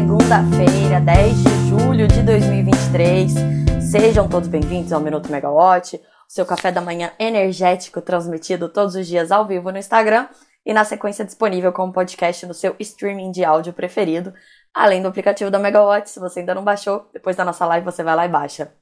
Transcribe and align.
segunda-feira, 0.00 0.98
10 0.98 1.36
de 1.36 1.68
julho 1.68 2.08
de 2.08 2.22
2023. 2.22 3.34
Sejam 3.82 4.26
todos 4.26 4.48
bem-vindos 4.48 4.94
ao 4.94 5.00
Minuto 5.00 5.30
Megawatt, 5.30 6.00
seu 6.26 6.46
café 6.46 6.72
da 6.72 6.80
manhã 6.80 7.12
energético 7.18 8.00
transmitido 8.00 8.70
todos 8.70 8.94
os 8.94 9.06
dias 9.06 9.30
ao 9.30 9.46
vivo 9.46 9.70
no 9.70 9.76
Instagram 9.76 10.26
e 10.64 10.72
na 10.72 10.86
sequência 10.86 11.22
disponível 11.22 11.70
como 11.70 11.92
podcast 11.92 12.46
no 12.46 12.54
seu 12.54 12.74
streaming 12.80 13.30
de 13.30 13.44
áudio 13.44 13.74
preferido, 13.74 14.32
além 14.72 15.02
do 15.02 15.08
aplicativo 15.08 15.50
da 15.50 15.58
Megawatt. 15.58 16.08
Se 16.08 16.18
você 16.18 16.40
ainda 16.40 16.54
não 16.54 16.64
baixou, 16.64 17.10
depois 17.12 17.36
da 17.36 17.44
nossa 17.44 17.66
live 17.66 17.84
você 17.84 18.02
vai 18.02 18.16
lá 18.16 18.24
e 18.24 18.28
baixa. 18.30 18.72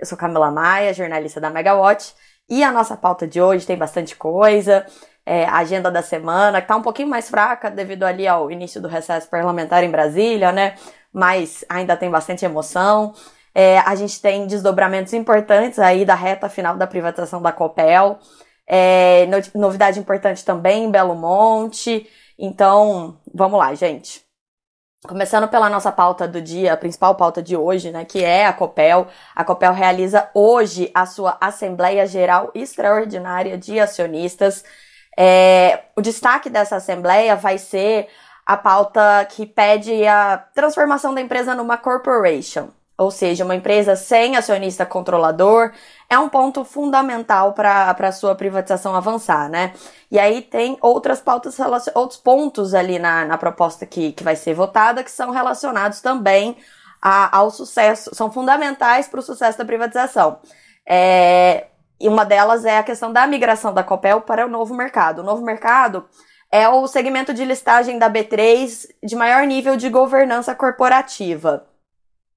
Eu 0.00 0.06
sou 0.06 0.16
Camila 0.16 0.50
Maia, 0.50 0.94
jornalista 0.94 1.38
da 1.38 1.50
Megawatt, 1.50 2.14
e 2.48 2.64
a 2.64 2.72
nossa 2.72 2.96
pauta 2.96 3.28
de 3.28 3.42
hoje 3.42 3.66
tem 3.66 3.76
bastante 3.76 4.16
coisa 4.16 4.86
é, 5.24 5.44
agenda 5.46 5.90
da 5.90 6.02
semana, 6.02 6.60
que 6.60 6.68
tá 6.68 6.76
um 6.76 6.82
pouquinho 6.82 7.08
mais 7.08 7.28
fraca 7.28 7.70
devido 7.70 8.04
ali 8.04 8.26
ao 8.26 8.50
início 8.50 8.80
do 8.80 8.88
recesso 8.88 9.28
parlamentar 9.28 9.84
em 9.84 9.90
Brasília, 9.90 10.52
né? 10.52 10.74
Mas 11.12 11.64
ainda 11.68 11.96
tem 11.96 12.10
bastante 12.10 12.44
emoção. 12.44 13.14
É, 13.54 13.78
a 13.80 13.94
gente 13.94 14.20
tem 14.20 14.46
desdobramentos 14.46 15.12
importantes 15.12 15.78
aí 15.78 16.04
da 16.04 16.14
reta 16.14 16.48
final 16.48 16.76
da 16.76 16.86
privatização 16.86 17.40
da 17.42 17.52
Copel. 17.52 18.18
É, 18.66 19.26
novidade 19.54 19.98
importante 19.98 20.44
também 20.44 20.84
em 20.84 20.90
Belo 20.90 21.14
Monte. 21.14 22.08
Então, 22.38 23.20
vamos 23.32 23.58
lá, 23.58 23.74
gente. 23.74 24.22
Começando 25.06 25.48
pela 25.48 25.68
nossa 25.68 25.90
pauta 25.90 26.28
do 26.28 26.40
dia, 26.40 26.72
a 26.72 26.76
principal 26.76 27.16
pauta 27.16 27.42
de 27.42 27.56
hoje, 27.56 27.90
né, 27.90 28.04
que 28.04 28.24
é 28.24 28.46
a 28.46 28.52
COPEL. 28.52 29.08
A 29.34 29.44
COPEL 29.44 29.72
realiza 29.72 30.30
hoje 30.32 30.92
a 30.94 31.06
sua 31.06 31.36
Assembleia 31.40 32.06
Geral 32.06 32.52
Extraordinária 32.54 33.58
de 33.58 33.80
Acionistas. 33.80 34.64
É, 35.18 35.84
o 35.96 36.00
destaque 36.00 36.48
dessa 36.48 36.76
assembleia 36.76 37.36
vai 37.36 37.58
ser 37.58 38.08
a 38.46 38.56
pauta 38.56 39.26
que 39.30 39.46
pede 39.46 40.06
a 40.06 40.38
transformação 40.54 41.14
da 41.14 41.20
empresa 41.20 41.54
numa 41.54 41.76
corporation, 41.76 42.70
ou 42.98 43.10
seja, 43.10 43.44
uma 43.44 43.54
empresa 43.54 43.96
sem 43.96 44.36
acionista 44.36 44.84
controlador, 44.84 45.72
é 46.08 46.18
um 46.18 46.28
ponto 46.28 46.64
fundamental 46.64 47.52
para 47.52 47.96
a 47.98 48.12
sua 48.12 48.34
privatização 48.34 48.94
avançar, 48.94 49.48
né? 49.48 49.72
E 50.10 50.18
aí 50.18 50.42
tem 50.42 50.76
outras 50.80 51.20
pautas, 51.20 51.58
outros 51.94 52.20
pontos 52.20 52.74
ali 52.74 52.98
na, 52.98 53.24
na 53.24 53.38
proposta 53.38 53.86
que, 53.86 54.12
que 54.12 54.22
vai 54.22 54.36
ser 54.36 54.54
votada 54.54 55.04
que 55.04 55.10
são 55.10 55.30
relacionados 55.30 56.00
também 56.00 56.56
a, 57.00 57.36
ao 57.36 57.50
sucesso, 57.50 58.14
são 58.14 58.30
fundamentais 58.30 59.08
para 59.08 59.20
o 59.20 59.22
sucesso 59.22 59.58
da 59.58 59.64
privatização. 59.64 60.38
É, 60.86 61.66
e 62.02 62.08
uma 62.08 62.24
delas 62.24 62.64
é 62.64 62.78
a 62.78 62.82
questão 62.82 63.12
da 63.12 63.24
migração 63.28 63.72
da 63.72 63.84
Copel 63.84 64.20
para 64.20 64.44
o 64.44 64.48
novo 64.50 64.74
mercado. 64.74 65.20
O 65.20 65.22
novo 65.22 65.40
mercado 65.44 66.04
é 66.50 66.68
o 66.68 66.84
segmento 66.88 67.32
de 67.32 67.44
listagem 67.44 67.96
da 67.96 68.10
B3 68.10 68.88
de 69.00 69.14
maior 69.14 69.46
nível 69.46 69.76
de 69.76 69.88
governança 69.88 70.52
corporativa. 70.52 71.64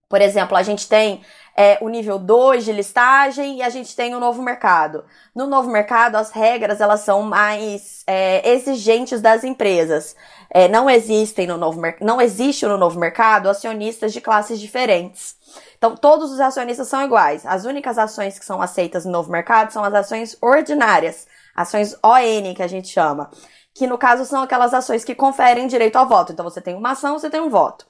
Por 0.08 0.22
exemplo, 0.22 0.56
a 0.56 0.62
gente 0.62 0.88
tem 0.88 1.24
é, 1.58 1.80
o 1.82 1.90
nível 1.90 2.20
2 2.20 2.64
de 2.64 2.72
listagem 2.72 3.58
e 3.58 3.64
a 3.64 3.70
gente 3.70 3.96
tem 3.96 4.14
o 4.14 4.20
novo 4.20 4.40
mercado. 4.44 5.04
No 5.36 5.48
novo 5.48 5.72
mercado, 5.72 6.16
as 6.16 6.30
regras 6.30 6.80
elas 6.80 7.00
são 7.00 7.24
mais 7.24 8.04
é, 8.06 8.48
exigentes 8.48 9.20
das 9.20 9.44
empresas. 9.44 10.16
É, 10.50 10.68
não 10.68 10.88
existem 10.88 11.48
no 11.48 11.58
novo 11.58 11.82
não 12.02 12.22
existe 12.22 12.68
no 12.68 12.78
novo 12.78 13.00
mercado 13.00 13.50
acionistas 13.50 14.14
de 14.14 14.22
classes 14.22 14.60
diferentes. 14.60 15.36
Então, 15.86 15.96
todos 15.96 16.32
os 16.32 16.40
acionistas 16.40 16.88
são 16.88 17.04
iguais. 17.04 17.46
As 17.46 17.64
únicas 17.64 18.00
ações 18.00 18.40
que 18.40 18.46
são 18.46 18.60
aceitas 18.60 19.06
no 19.06 19.12
novo 19.12 19.32
mercado 19.32 19.72
são 19.72 19.84
as 19.84 19.94
ações 19.94 20.36
ordinárias, 20.42 21.28
ações 21.56 21.96
ON, 22.04 22.56
que 22.56 22.64
a 22.64 22.68
gente 22.68 22.88
chama. 22.88 23.30
Que 23.72 23.86
no 23.86 23.96
caso 23.96 24.26
são 24.26 24.42
aquelas 24.42 24.74
ações 24.74 25.04
que 25.04 25.14
conferem 25.14 25.68
direito 25.68 25.98
ao 25.98 26.08
voto. 26.08 26.32
Então, 26.32 26.44
você 26.44 26.60
tem 26.60 26.74
uma 26.74 26.94
ação, 26.94 27.20
você 27.20 27.30
tem 27.30 27.40
um 27.40 27.52
voto. 27.52 27.86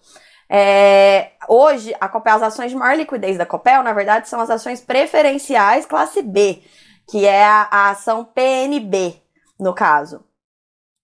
É, 0.50 1.32
hoje, 1.48 1.96
a 1.98 2.10
Copel, 2.10 2.36
as 2.36 2.44
ações 2.44 2.72
de 2.72 2.76
maior 2.76 2.98
liquidez 2.98 3.38
da 3.38 3.46
Copel, 3.46 3.82
na 3.82 3.94
verdade, 3.94 4.28
são 4.28 4.42
as 4.42 4.50
ações 4.50 4.82
preferenciais 4.82 5.86
classe 5.86 6.22
B, 6.22 6.62
que 7.10 7.26
é 7.26 7.46
a, 7.46 7.70
a 7.72 7.90
ação 7.92 8.26
PNB, 8.26 9.16
no 9.58 9.74
caso. 9.74 10.22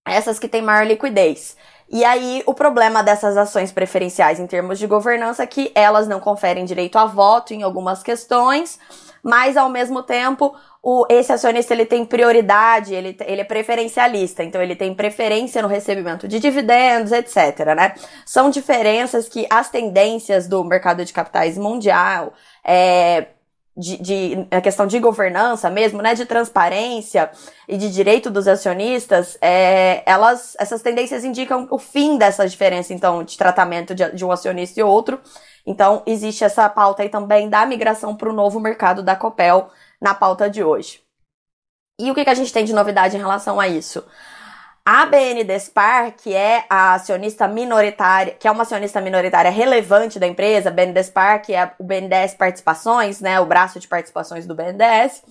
Essas 0.06 0.38
que 0.38 0.50
têm 0.50 0.62
maior 0.62 0.86
liquidez. 0.86 1.56
E 1.94 2.06
aí, 2.06 2.42
o 2.46 2.54
problema 2.54 3.04
dessas 3.04 3.36
ações 3.36 3.70
preferenciais 3.70 4.40
em 4.40 4.48
termos 4.48 4.80
de 4.80 4.88
governança 4.88 5.44
é 5.44 5.48
que 5.48 5.72
elas 5.76 6.08
não 6.08 6.22
conferem 6.22 6.64
direito 6.64 6.98
a 6.98 7.06
voto 7.06 7.54
em 7.54 7.64
algumas 7.64 8.02
questões, 8.02 8.80
mas 9.22 9.58
ao 9.58 9.68
mesmo 9.68 10.02
tempo, 10.02 10.56
o, 10.82 11.06
esse 11.10 11.34
acionista 11.34 11.74
ele 11.74 11.86
tem 11.86 12.06
prioridade, 12.06 12.94
ele, 12.94 13.18
ele 13.26 13.42
é 13.42 13.44
preferencialista, 13.44 14.42
então 14.42 14.62
ele 14.62 14.76
tem 14.76 14.96
preferência 14.96 15.62
no 15.62 15.68
recebimento 15.68 16.30
de 16.30 16.40
dividendos, 16.40 17.12
etc. 17.12 17.76
Né? 17.76 17.94
São 18.26 18.50
diferenças 18.50 19.28
que 19.28 19.46
as 19.50 19.70
tendências 19.70 20.48
do 20.48 20.64
mercado 20.64 21.04
de 21.04 21.12
capitais 21.12 21.58
mundial 21.58 22.32
é, 22.64 23.28
de, 23.76 23.98
de, 23.98 24.48
a 24.52 24.60
questão 24.60 24.86
de 24.86 25.00
governança 25.00 25.70
mesmo, 25.70 26.02
né, 26.02 26.14
de 26.14 26.26
transparência 26.26 27.32
e 27.68 27.78
de 27.78 27.92
direito 27.92 28.30
dos 28.30 28.48
acionistas, 28.48 29.38
é, 29.42 30.04
elas, 30.06 30.56
essas 30.60 30.82
tendências 30.82 31.24
indicam 31.24 31.68
o 31.72 31.78
fim 31.78 32.18
dessa 32.18 32.48
diferença, 32.48 32.94
então, 32.94 33.24
de 33.24 33.38
tratamento 33.38 33.96
de, 33.96 34.10
de 34.12 34.26
um 34.26 34.32
acionista 34.32 34.80
e 34.80 34.84
outro. 34.84 35.20
Então, 35.66 36.04
existe 36.06 36.44
essa 36.44 36.68
pauta 36.68 37.04
aí 37.04 37.10
também 37.10 37.50
da 37.50 37.66
migração 37.66 38.16
para 38.16 38.30
o 38.30 38.34
novo 38.34 38.60
mercado 38.60 39.04
da 39.04 39.16
Copel 39.16 39.70
na 40.02 40.14
pauta 40.14 40.50
de 40.50 40.64
hoje. 40.64 41.02
E 42.00 42.10
o 42.10 42.16
que, 42.16 42.24
que 42.24 42.30
a 42.30 42.36
gente 42.36 42.52
tem 42.52 42.66
de 42.66 42.74
novidade 42.74 43.16
em 43.16 43.20
relação 43.20 43.60
a 43.60 43.68
isso? 43.68 44.04
A 44.84 45.06
BNDESPAR, 45.06 46.14
que 46.18 46.34
é 46.34 46.66
a 46.68 46.96
acionista 46.96 47.48
minoritária, 47.48 48.34
que 48.34 48.48
é 48.48 48.52
uma 48.52 48.64
acionista 48.64 49.00
minoritária 49.00 49.52
relevante 49.52 50.20
da 50.20 50.26
empresa, 50.26 50.72
BNDESPAR, 50.72 51.42
que 51.44 51.54
é 51.54 51.72
o 51.78 51.84
BNDES 51.84 52.34
Participações, 52.34 53.22
né, 53.22 53.40
o 53.40 53.46
braço 53.46 53.80
de 53.80 53.88
participações 53.88 54.48
do 54.48 54.56
BNDES, 54.56 55.24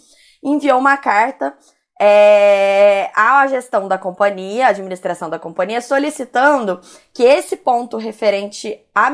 enviou 0.42 0.78
uma 0.78 0.96
carta 0.96 1.52
é, 2.00 3.10
à 3.14 3.46
gestão 3.48 3.86
da 3.86 3.98
companhia, 3.98 4.66
à 4.66 4.68
administração 4.70 5.28
da 5.28 5.38
companhia, 5.38 5.82
solicitando 5.82 6.80
que 7.12 7.22
esse 7.22 7.56
ponto 7.56 7.98
referente 7.98 8.80
à, 8.94 9.08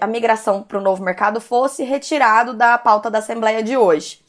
à 0.00 0.06
migração 0.06 0.62
para 0.62 0.78
o 0.78 0.82
novo 0.82 1.04
mercado 1.04 1.40
fosse 1.40 1.84
retirado 1.84 2.54
da 2.54 2.78
pauta 2.78 3.10
da 3.10 3.18
Assembleia 3.18 3.62
de 3.62 3.76
hoje. 3.76 4.24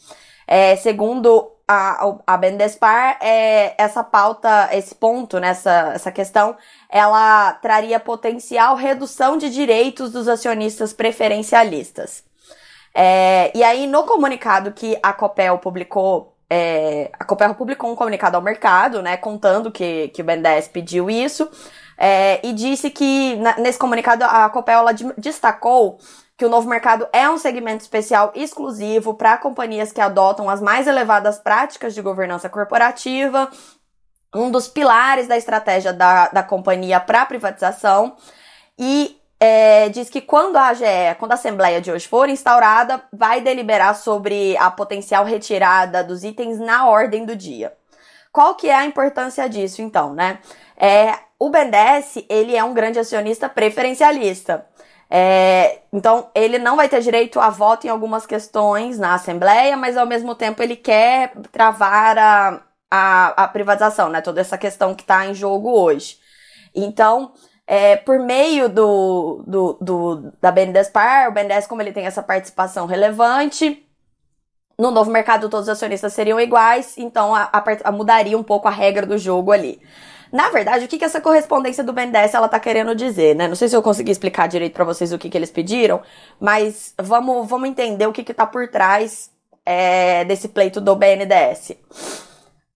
É, 0.46 0.76
segundo 0.76 1.57
a, 1.68 2.16
a 2.26 2.38
Bendespar, 2.38 3.18
é, 3.22 3.76
essa 3.78 4.04
pauta, 4.04 4.70
esse 4.72 4.96
ponto, 4.96 5.40
nessa 5.40 5.90
né, 5.90 5.96
essa 5.96 6.12
questão, 6.12 6.56
ela 6.90 7.54
traria 7.54 8.00
potencial 8.00 8.76
redução 8.76 9.38
de 9.38 9.50
direitos 9.50 10.12
dos 10.12 10.28
acionistas 10.28 10.94
preferencialistas. 10.94 12.24
É, 12.94 13.52
e 13.54 13.64
aí, 13.64 13.86
no 13.86 14.04
comunicado 14.06 14.72
que 14.72 14.98
a 15.04 15.12
Copel 15.12 15.58
publicou, 15.60 16.36
é, 16.50 17.12
a 17.20 17.26
Copel 17.26 17.54
publicou 17.54 17.92
um 17.92 17.96
comunicado 17.96 18.38
ao 18.38 18.42
mercado, 18.42 19.02
né, 19.02 19.18
contando 19.18 19.70
que, 19.70 20.08
que 20.10 20.22
o 20.22 20.26
BNDES 20.26 20.70
pediu 20.70 21.10
isso, 21.10 21.50
é, 21.98 22.40
e 22.48 22.54
disse 22.54 22.90
que, 22.90 23.36
na, 23.36 23.58
nesse 23.58 23.78
comunicado, 23.78 24.24
a 24.24 24.50
Copel 24.50 24.80
ela 24.80 24.94
destacou 25.18 26.00
que 26.38 26.46
o 26.46 26.50
novo 26.50 26.70
mercado 26.70 27.08
é 27.12 27.28
um 27.28 27.38
segmento 27.38 27.82
especial 27.82 28.32
exclusivo 28.36 29.16
para 29.16 29.38
companhias 29.38 29.92
que 29.92 30.00
adotam 30.00 30.50
as 30.50 30.62
mais 30.62 30.86
elevadas 30.86 31.40
práticas 31.40 31.96
de 31.96 32.02
governança 32.02 32.48
corporativa, 32.48 33.50
um 34.36 34.52
dos 34.52 34.68
pilares 34.68 35.28
da 35.28 35.36
estratégia 35.36 35.92
da, 35.92 36.28
da 36.28 36.44
companhia 36.44 37.00
para 37.00 37.26
privatização, 37.26 38.16
e 38.78 39.20
é, 39.40 39.90
diz 39.90 40.10
que 40.10 40.22
quando 40.22 40.58
a 40.58 40.68
AGE, 40.68 41.16
quando 41.18 41.32
a 41.32 41.36
Assembleia 41.36 41.82
de 41.82 41.92
hoje 41.92 42.08
for 42.08 42.30
instaurada, 42.30 43.02
vai 43.12 43.42
deliberar 43.42 43.96
sobre 43.96 44.56
a 44.58 44.70
potencial 44.70 45.26
retirada 45.26 46.04
dos 46.04 46.24
itens 46.24 46.60
na 46.60 46.88
ordem 46.88 47.26
do 47.26 47.36
dia. 47.36 47.74
Qual 48.32 48.56
que 48.56 48.70
é 48.70 48.76
a 48.76 48.86
importância 48.86 49.50
disso, 49.50 49.82
então, 49.82 50.14
né? 50.14 50.40
É, 50.76 51.16
o 51.40 51.50
BNDES, 51.50 52.26
ele 52.30 52.56
é 52.56 52.64
um 52.64 52.74
grande 52.74 53.00
acionista 53.00 53.50
preferencialista. 53.50 54.66
É, 55.10 55.80
então, 55.92 56.30
ele 56.36 56.60
não 56.60 56.76
vai 56.76 56.90
ter 56.90 57.02
direito 57.02 57.40
a 57.40 57.50
voto 57.50 57.88
em 57.88 57.90
algumas 57.90 58.26
questões 58.26 59.00
na 59.00 59.14
Assembleia, 59.14 59.78
mas 59.78 59.96
ao 59.98 60.06
mesmo 60.06 60.36
tempo 60.36 60.62
ele 60.62 60.76
quer 60.76 61.32
travar 61.52 62.18
a, 62.18 62.62
a, 62.92 63.44
a 63.44 63.48
privatização, 63.48 64.10
né? 64.10 64.22
Toda 64.22 64.42
essa 64.42 64.58
questão 64.58 64.94
que 64.94 65.04
está 65.04 65.26
em 65.26 65.34
jogo 65.34 65.70
hoje. 65.72 66.18
Então, 66.76 67.32
é, 67.66 67.96
por 67.98 68.20
meio 68.20 68.70
do, 68.70 69.44
do, 69.46 69.78
do, 69.82 70.34
da 70.42 70.52
BNDESPAR, 70.52 71.30
o 71.30 71.34
BNDES, 71.34 71.68
como 71.68 71.82
ele 71.82 71.92
tem 71.92 72.06
essa 72.06 72.24
participação 72.24 72.86
relevante, 72.86 73.86
no 74.78 74.92
novo 74.92 75.10
mercado 75.10 75.50
todos 75.50 75.68
os 75.68 75.74
acionistas 75.74 76.14
seriam 76.14 76.40
iguais, 76.40 76.98
então 76.98 77.34
a, 77.34 77.50
a, 77.84 77.92
mudaria 77.92 78.38
um 78.38 78.44
pouco 78.44 78.68
a 78.68 78.72
regra 78.72 79.06
do 79.06 79.18
jogo 79.18 79.52
ali. 79.52 79.82
Na 80.32 80.50
verdade, 80.50 80.86
o 80.86 80.88
que, 80.88 80.98
que 80.98 81.06
essa 81.06 81.22
correspondência 81.22 81.84
do 81.84 81.94
BNDES 81.94 82.34
ela 82.34 82.48
tá 82.48 82.60
querendo 82.60 82.94
dizer, 82.96 83.36
né? 83.36 83.48
Não 83.48 83.56
sei 83.56 83.70
se 83.70 83.76
eu 83.76 83.82
consegui 83.82 84.12
explicar 84.12 84.48
direito 84.48 84.74
para 84.74 84.84
vocês 84.84 85.14
o 85.14 85.18
que, 85.18 85.30
que 85.30 85.38
eles 85.38 85.52
pediram, 85.52 86.02
mas 86.40 86.94
vamos, 87.00 87.48
vamos 87.48 87.70
entender 87.70 88.08
o 88.08 88.14
que, 88.14 88.24
que 88.24 88.34
tá 88.34 88.46
por 88.46 88.68
trás 88.68 89.32
é, 89.66 90.26
desse 90.26 90.50
pleito 90.50 90.82
do 90.82 90.96
BNDES. 90.96 91.74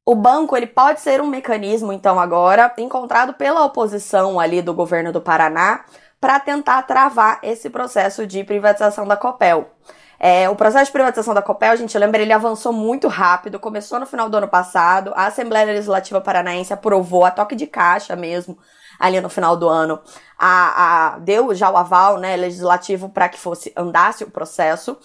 O 0.06 0.15
banco 0.15 0.57
ele 0.57 0.68
pode 0.68 1.00
ser 1.00 1.21
um 1.21 1.27
mecanismo, 1.27 1.94
então, 1.94 2.19
agora, 2.19 2.74
encontrado 2.77 3.33
pela 3.33 3.63
oposição 3.63 4.39
ali 4.39 4.62
do 4.62 4.74
governo 4.74 5.12
do 5.12 5.21
Paraná 5.21 5.86
para 6.19 6.39
tentar 6.39 6.81
travar 6.83 7.39
esse 7.44 7.69
processo 7.69 8.27
de 8.27 8.44
privatização 8.44 9.07
da 9.07 9.18
Copel. 9.18 9.69
É, 10.23 10.47
o 10.47 10.56
processo 10.56 10.85
de 10.85 10.91
privatização 10.91 11.33
da 11.33 11.41
Copel, 11.41 11.71
a 11.71 11.75
gente 11.75 11.97
lembra, 11.97 12.21
ele 12.21 12.31
avançou 12.31 12.71
muito 12.71 13.07
rápido, 13.07 13.59
começou 13.59 14.00
no 14.00 14.06
final 14.06 14.29
do 14.29 14.38
ano 14.38 14.47
passado, 14.47 15.12
a 15.15 15.25
Assembleia 15.25 15.65
Legislativa 15.65 16.21
Paranaense 16.21 16.71
aprovou 16.71 17.25
a 17.25 17.31
toque 17.31 17.56
de 17.56 17.65
caixa 17.65 18.15
mesmo, 18.15 18.56
ali 19.00 19.19
no 19.19 19.29
final 19.29 19.57
do 19.57 19.68
ano, 19.68 20.00
a, 20.38 21.15
a 21.15 21.19
deu 21.19 21.56
já 21.56 21.71
o 21.71 21.77
aval 21.77 22.19
né, 22.19 22.35
legislativo 22.38 23.09
para 23.09 23.29
que 23.29 23.39
fosse 23.39 23.73
andasse 23.75 24.23
o 24.23 24.29
processo. 24.29 24.95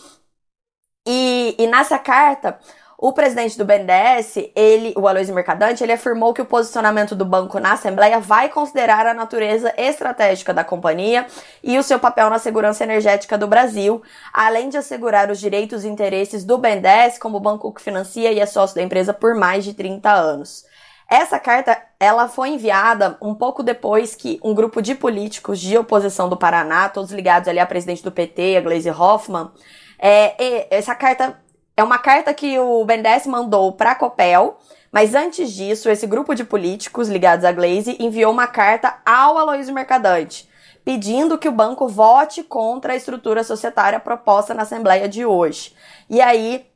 E, 1.07 1.55
e 1.59 1.67
nessa 1.67 1.99
carta, 1.99 2.59
o 2.99 3.13
presidente 3.13 3.59
do 3.59 3.65
BNDES, 3.65 4.51
ele, 4.55 4.95
o 4.97 5.07
Aloysio 5.07 5.35
Mercadante, 5.35 5.83
ele 5.83 5.93
afirmou 5.93 6.33
que 6.33 6.41
o 6.41 6.47
posicionamento 6.47 7.15
do 7.15 7.27
banco 7.27 7.61
na 7.61 7.73
Assembleia 7.73 8.19
vai 8.19 8.49
considerar 8.49 9.07
a 9.07 9.13
natureza 9.13 9.73
estratégica 9.77 10.55
da 10.55 10.65
companhia 10.65 11.27
e 11.63 11.79
o 11.79 11.83
seu 11.83 11.99
papel 11.99 12.31
na 12.31 12.39
segurança 12.39 12.85
energética 12.85 13.37
do 13.37 13.47
Brasil, 13.47 14.03
além 14.33 14.71
de 14.71 14.79
assegurar 14.79 15.31
os 15.31 15.39
direitos 15.39 15.85
e 15.85 15.89
interesses 15.89 16.43
do 16.43 16.57
BNDES 16.57 17.19
como 17.19 17.39
banco 17.39 17.73
que 17.73 17.83
financia 17.83 18.33
e 18.33 18.41
é 18.41 18.47
sócio 18.47 18.77
da 18.77 18.83
empresa 18.83 19.13
por 19.13 19.35
mais 19.35 19.65
de 19.65 19.75
30 19.75 20.11
anos. 20.11 20.65
Essa 21.09 21.39
carta, 21.39 21.81
ela 22.01 22.29
foi 22.29 22.49
enviada 22.49 23.17
um 23.21 23.35
pouco 23.35 23.63
depois 23.63 24.15
que 24.15 24.41
um 24.43 24.55
grupo 24.55 24.81
de 24.81 24.95
políticos 24.95 25.61
de 25.61 25.77
oposição 25.77 26.29
do 26.29 26.37
Paraná, 26.37 26.89
todos 26.89 27.13
ligados 27.13 27.49
ali 27.49 27.61
a 27.61 27.67
presidente 27.67 28.03
do 28.03 28.11
PT, 28.11 28.57
a 28.57 28.61
Gleisi 28.61 28.91
Hoffmann, 28.91 29.51
é, 29.99 30.67
essa 30.75 30.95
carta 30.95 31.39
é 31.77 31.85
uma 31.85 31.99
carta 31.99 32.33
que 32.33 32.59
o 32.59 32.85
BNDES 32.85 33.27
mandou 33.27 33.73
para 33.73 33.91
a 33.91 33.95
Copel, 33.95 34.59
mas 34.91 35.15
antes 35.15 35.53
disso, 35.53 35.91
esse 35.91 36.07
grupo 36.07 36.35
de 36.35 36.43
políticos 36.43 37.09
ligados 37.09 37.45
à 37.45 37.53
Glaze 37.53 37.97
enviou 38.01 38.33
uma 38.33 38.47
carta 38.47 38.97
ao 39.05 39.37
Aloysio 39.37 39.75
Mercadante, 39.75 40.49
pedindo 40.83 41.37
que 41.37 41.49
o 41.49 41.53
banco 41.53 41.87
vote 41.87 42.43
contra 42.43 42.95
a 42.95 42.97
estrutura 42.97 43.45
societária 43.45 44.01
proposta 44.01 44.55
na 44.55 44.63
Assembleia 44.63 45.07
de 45.07 45.27
hoje. 45.27 45.75
E 46.09 46.21
aí, 46.23 46.67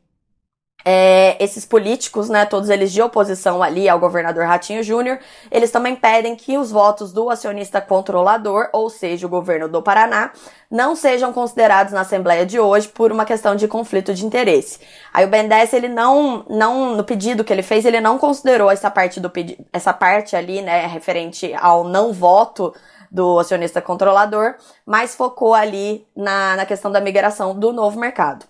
é, 0.84 1.36
esses 1.42 1.64
políticos, 1.64 2.28
né, 2.28 2.44
todos 2.44 2.68
eles 2.68 2.92
de 2.92 3.02
oposição 3.02 3.62
ali 3.62 3.88
ao 3.88 3.98
governador 3.98 4.46
Ratinho 4.46 4.82
Júnior, 4.82 5.18
eles 5.50 5.70
também 5.70 5.94
pedem 5.94 6.34
que 6.34 6.56
os 6.56 6.70
votos 6.70 7.12
do 7.12 7.30
acionista 7.30 7.80
controlador, 7.80 8.68
ou 8.72 8.88
seja, 8.88 9.26
o 9.26 9.30
governo 9.30 9.68
do 9.68 9.82
Paraná, 9.82 10.32
não 10.70 10.94
sejam 10.94 11.32
considerados 11.32 11.92
na 11.92 12.02
Assembleia 12.02 12.46
de 12.46 12.60
hoje 12.60 12.88
por 12.88 13.10
uma 13.10 13.24
questão 13.24 13.56
de 13.56 13.66
conflito 13.66 14.14
de 14.14 14.24
interesse. 14.24 14.78
Aí 15.12 15.24
o 15.24 15.28
BNDES, 15.28 15.72
ele 15.72 15.88
não, 15.88 16.44
não, 16.48 16.94
no 16.96 17.04
pedido 17.04 17.42
que 17.42 17.52
ele 17.52 17.62
fez, 17.62 17.84
ele 17.84 18.00
não 18.00 18.18
considerou 18.18 18.70
essa 18.70 18.90
parte 18.90 19.18
do 19.18 19.30
essa 19.72 19.92
parte 19.92 20.36
ali, 20.36 20.62
né, 20.62 20.86
referente 20.86 21.52
ao 21.54 21.84
não 21.84 22.12
voto 22.12 22.72
do 23.10 23.40
acionista 23.40 23.82
controlador, 23.82 24.54
mas 24.86 25.16
focou 25.16 25.52
ali 25.52 26.06
na, 26.14 26.56
na 26.56 26.66
questão 26.66 26.92
da 26.92 27.00
migração 27.00 27.58
do 27.58 27.72
novo 27.72 27.98
mercado. 27.98 28.46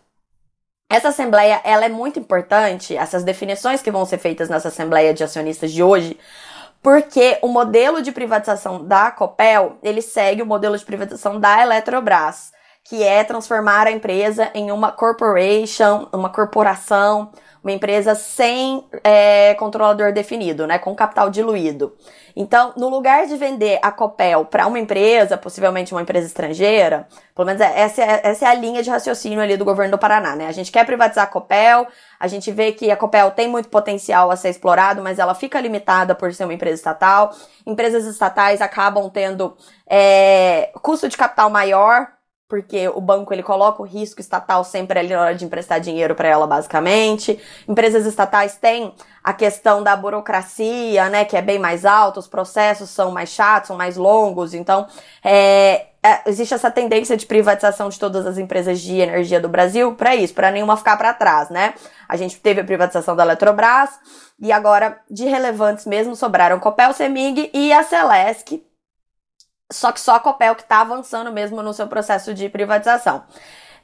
Essa 0.91 1.11
assembleia, 1.11 1.61
ela 1.63 1.85
é 1.85 1.89
muito 1.89 2.19
importante, 2.19 2.97
essas 2.97 3.23
definições 3.23 3.81
que 3.81 3.93
vão 3.93 4.05
ser 4.05 4.19
feitas 4.19 4.49
nessa 4.49 4.67
assembleia 4.67 5.15
de 5.15 5.23
acionistas 5.23 5.71
de 5.71 5.85
hoje, 5.85 6.19
porque 6.83 7.39
o 7.43 7.47
modelo 7.47 8.03
de 8.03 8.11
privatização 8.11 8.85
da 8.85 9.09
Copel, 9.13 9.79
ele 9.85 10.03
segue 10.03 10.43
o 10.43 10.47
modelo 10.47 10.77
de 10.77 10.85
privatização 10.85 11.39
da 11.39 11.63
Eletrobras, 11.63 12.51
que 12.83 13.05
é 13.05 13.23
transformar 13.23 13.87
a 13.87 13.93
empresa 13.93 14.51
em 14.53 14.73
uma 14.73 14.91
corporation, 14.91 16.09
uma 16.13 16.29
corporação, 16.29 17.31
uma 17.63 17.73
empresa 17.73 18.15
sem 18.15 18.85
é, 19.05 19.55
controlador 19.55 20.13
definido, 20.13 20.67
né, 20.67 20.79
com 20.79 20.95
capital 20.95 21.31
diluído. 21.31 21.95
Então, 22.35 22.73
no 22.77 22.89
lugar 22.89 23.27
de 23.27 23.37
vender 23.37 23.79
a 23.83 23.91
Copel 23.91 24.45
para 24.45 24.67
uma 24.67 24.79
empresa, 24.79 25.37
possivelmente 25.37 25.93
uma 25.93 26.01
empresa 26.01 26.27
estrangeira, 26.27 27.07
pelo 27.35 27.47
menos 27.47 27.61
é, 27.61 27.81
essa 27.81 28.03
é, 28.03 28.21
essa 28.25 28.47
é 28.47 28.49
a 28.49 28.55
linha 28.55 28.83
de 28.83 28.89
raciocínio 28.89 29.41
ali 29.41 29.57
do 29.57 29.65
governo 29.65 29.93
do 29.93 29.99
Paraná, 29.99 30.37
né? 30.37 30.47
A 30.47 30.53
gente 30.53 30.73
quer 30.73 30.87
privatizar 30.87 31.25
a 31.25 31.27
Copel, 31.27 31.87
a 32.19 32.29
gente 32.29 32.51
vê 32.51 32.73
que 32.73 32.91
a 32.91 32.97
Copel 32.97 33.31
tem 33.33 33.49
muito 33.49 33.69
potencial 33.69 34.31
a 34.31 34.37
ser 34.37 34.49
explorado, 34.51 35.03
mas 35.03 35.19
ela 35.19 35.35
fica 35.35 35.61
limitada 35.61 36.15
por 36.15 36.33
ser 36.33 36.45
uma 36.45 36.55
empresa 36.55 36.77
estatal. 36.77 37.35
Empresas 37.67 38.07
estatais 38.07 38.61
acabam 38.61 39.11
tendo 39.11 39.57
é, 39.89 40.71
custo 40.83 41.09
de 41.09 41.17
capital 41.17 41.51
maior, 41.51 42.09
porque 42.51 42.89
o 42.89 43.01
banco 43.01 43.33
ele 43.33 43.45
coloca 43.45 43.81
o 43.81 43.87
risco 43.87 44.21
estatal 44.21 44.65
sempre 44.65 44.99
ali 44.99 45.15
na 45.15 45.21
hora 45.21 45.35
de 45.37 45.45
emprestar 45.45 45.81
dinheiro 45.81 46.17
para 46.17 46.29
ela, 46.29 46.49
basicamente. 46.49 47.39
Empresas 47.69 48.05
estatais 48.05 48.57
têm 48.57 48.93
a 49.23 49.33
questão 49.33 49.85
da 49.85 49.95
burocracia, 49.95 51.09
né, 51.09 51.25
que 51.25 51.37
é 51.37 51.43
bem 51.43 51.61
mais 51.61 51.85
alta, 51.85 52.19
os 52.19 52.27
processos 52.27 52.91
são 52.91 53.13
mais 53.13 53.29
chatos, 53.29 53.69
são 53.69 53.77
mais 53.77 53.97
longos, 53.97 54.53
então 54.53 54.89
é, 55.23 55.87
é, 56.03 56.23
existe 56.27 56.55
essa 56.55 56.71
tendência 56.71 57.17
de 57.17 57.25
privatização 57.25 57.89
de 57.89 57.99
todas 57.99 58.27
as 58.27 58.37
empresas 58.37 58.81
de 58.81 58.97
energia 58.97 59.41
do 59.41 59.49
Brasil 59.49 59.95
para 59.95 60.17
isso, 60.17 60.35
para 60.35 60.51
nenhuma 60.51 60.77
ficar 60.77 60.97
para 60.97 61.15
trás, 61.15 61.51
né? 61.51 61.75
A 62.09 62.17
gente 62.17 62.41
teve 62.41 62.63
a 62.63 62.65
privatização 62.65 63.15
da 63.15 63.23
Eletrobras 63.23 63.91
e 64.41 64.51
agora 64.51 64.99
de 65.09 65.27
relevantes 65.27 65.87
mesmo 65.87 66.17
sobraram 66.17 66.59
Copel, 66.59 66.93
Semig 66.95 67.51
e 67.55 67.73
a 67.73 67.85
Celesc, 67.85 68.61
só 69.71 69.93
que 69.93 70.01
só 70.01 70.17
a 70.17 70.21
Copel 70.21 70.55
que 70.55 70.63
está 70.63 70.81
avançando 70.81 71.33
mesmo 71.33 71.63
no 71.63 71.73
seu 71.73 71.87
processo 71.87 72.35
de 72.35 72.49
privatização. 72.49 73.23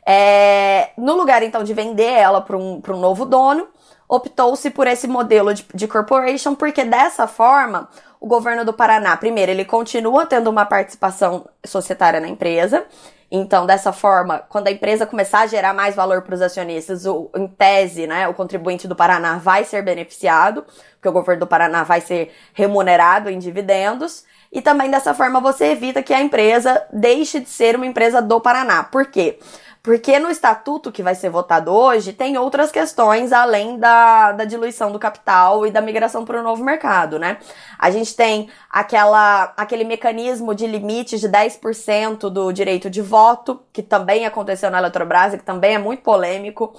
É, 0.04 0.90
no 0.96 1.14
lugar, 1.14 1.42
então, 1.42 1.64
de 1.64 1.74
vender 1.74 2.12
ela 2.12 2.40
para 2.40 2.56
um, 2.56 2.80
um 2.88 2.96
novo 2.96 3.24
dono, 3.24 3.68
optou-se 4.08 4.70
por 4.70 4.86
esse 4.86 5.08
modelo 5.08 5.52
de, 5.52 5.66
de 5.74 5.88
corporation, 5.88 6.54
porque 6.54 6.84
dessa 6.84 7.26
forma, 7.26 7.88
o 8.20 8.26
governo 8.26 8.64
do 8.64 8.72
Paraná, 8.72 9.16
primeiro, 9.16 9.50
ele 9.50 9.64
continua 9.64 10.24
tendo 10.24 10.48
uma 10.48 10.64
participação 10.64 11.48
societária 11.64 12.20
na 12.20 12.28
empresa. 12.28 12.84
Então, 13.28 13.66
dessa 13.66 13.92
forma, 13.92 14.38
quando 14.48 14.68
a 14.68 14.70
empresa 14.70 15.04
começar 15.04 15.40
a 15.40 15.46
gerar 15.48 15.74
mais 15.74 15.96
valor 15.96 16.22
para 16.22 16.36
os 16.36 16.40
acionistas, 16.40 17.04
o, 17.04 17.28
em 17.34 17.48
tese, 17.48 18.06
né, 18.06 18.28
o 18.28 18.34
contribuinte 18.34 18.86
do 18.86 18.94
Paraná 18.94 19.38
vai 19.38 19.64
ser 19.64 19.82
beneficiado, 19.82 20.64
porque 20.92 21.08
o 21.08 21.12
governo 21.12 21.40
do 21.40 21.46
Paraná 21.46 21.82
vai 21.82 22.00
ser 22.00 22.32
remunerado 22.54 23.28
em 23.28 23.40
dividendos. 23.40 24.24
E 24.52 24.62
também 24.62 24.90
dessa 24.90 25.14
forma 25.14 25.40
você 25.40 25.66
evita 25.66 26.02
que 26.02 26.14
a 26.14 26.20
empresa 26.20 26.84
deixe 26.92 27.40
de 27.40 27.48
ser 27.48 27.76
uma 27.76 27.86
empresa 27.86 28.22
do 28.22 28.40
Paraná. 28.40 28.84
Por 28.84 29.06
quê? 29.06 29.38
Porque 29.86 30.18
no 30.18 30.28
estatuto 30.28 30.90
que 30.90 31.00
vai 31.00 31.14
ser 31.14 31.30
votado 31.30 31.72
hoje 31.72 32.12
tem 32.12 32.36
outras 32.36 32.72
questões 32.72 33.32
além 33.32 33.78
da, 33.78 34.32
da 34.32 34.44
diluição 34.44 34.90
do 34.90 34.98
capital 34.98 35.64
e 35.64 35.70
da 35.70 35.80
migração 35.80 36.24
para 36.24 36.40
o 36.40 36.42
novo 36.42 36.64
mercado, 36.64 37.20
né? 37.20 37.38
A 37.78 37.88
gente 37.88 38.16
tem 38.16 38.50
aquela, 38.68 39.54
aquele 39.56 39.84
mecanismo 39.84 40.56
de 40.56 40.66
limite 40.66 41.20
de 41.20 41.28
10% 41.28 42.28
do 42.28 42.50
direito 42.50 42.90
de 42.90 43.00
voto, 43.00 43.62
que 43.72 43.80
também 43.80 44.26
aconteceu 44.26 44.72
na 44.72 44.78
Eletrobras 44.78 45.34
e 45.34 45.38
que 45.38 45.44
também 45.44 45.76
é 45.76 45.78
muito 45.78 46.02
polêmico, 46.02 46.74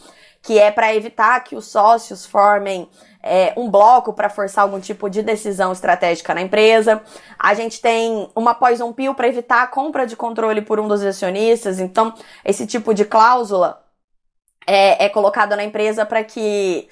que 0.48 0.58
é 0.58 0.72
para 0.72 0.96
evitar 0.96 1.44
que 1.44 1.58
os 1.58 1.66
sócios 1.66 2.26
formem 2.26 2.90
é, 3.22 3.54
um 3.58 3.70
bloco 3.70 4.14
para 4.14 4.30
forçar 4.30 4.64
algum 4.64 4.80
tipo 4.80 5.10
de 5.10 5.22
decisão 5.22 5.74
estratégica 5.74 6.34
na 6.34 6.42
empresa. 6.42 7.04
A 7.38 7.54
gente 7.54 7.82
tem 7.82 8.32
uma 8.34 8.56
poison 8.56 8.94
pill 8.94 9.14
para 9.14 9.28
evitar 9.28 9.64
a 9.64 9.68
compra 9.68 10.08
de 10.08 10.16
controle 10.16 10.62
por 10.62 10.80
um 10.80 10.88
dos 10.88 11.04
acionistas. 11.04 11.82
Então, 11.82 12.14
esse 12.46 12.66
tipo 12.66 12.94
de 12.94 13.04
cláusula 13.04 13.84
é, 14.66 15.04
é 15.08 15.10
colocada 15.10 15.54
na 15.54 15.66
empresa 15.66 16.06
para 16.06 16.24
que 16.24 16.88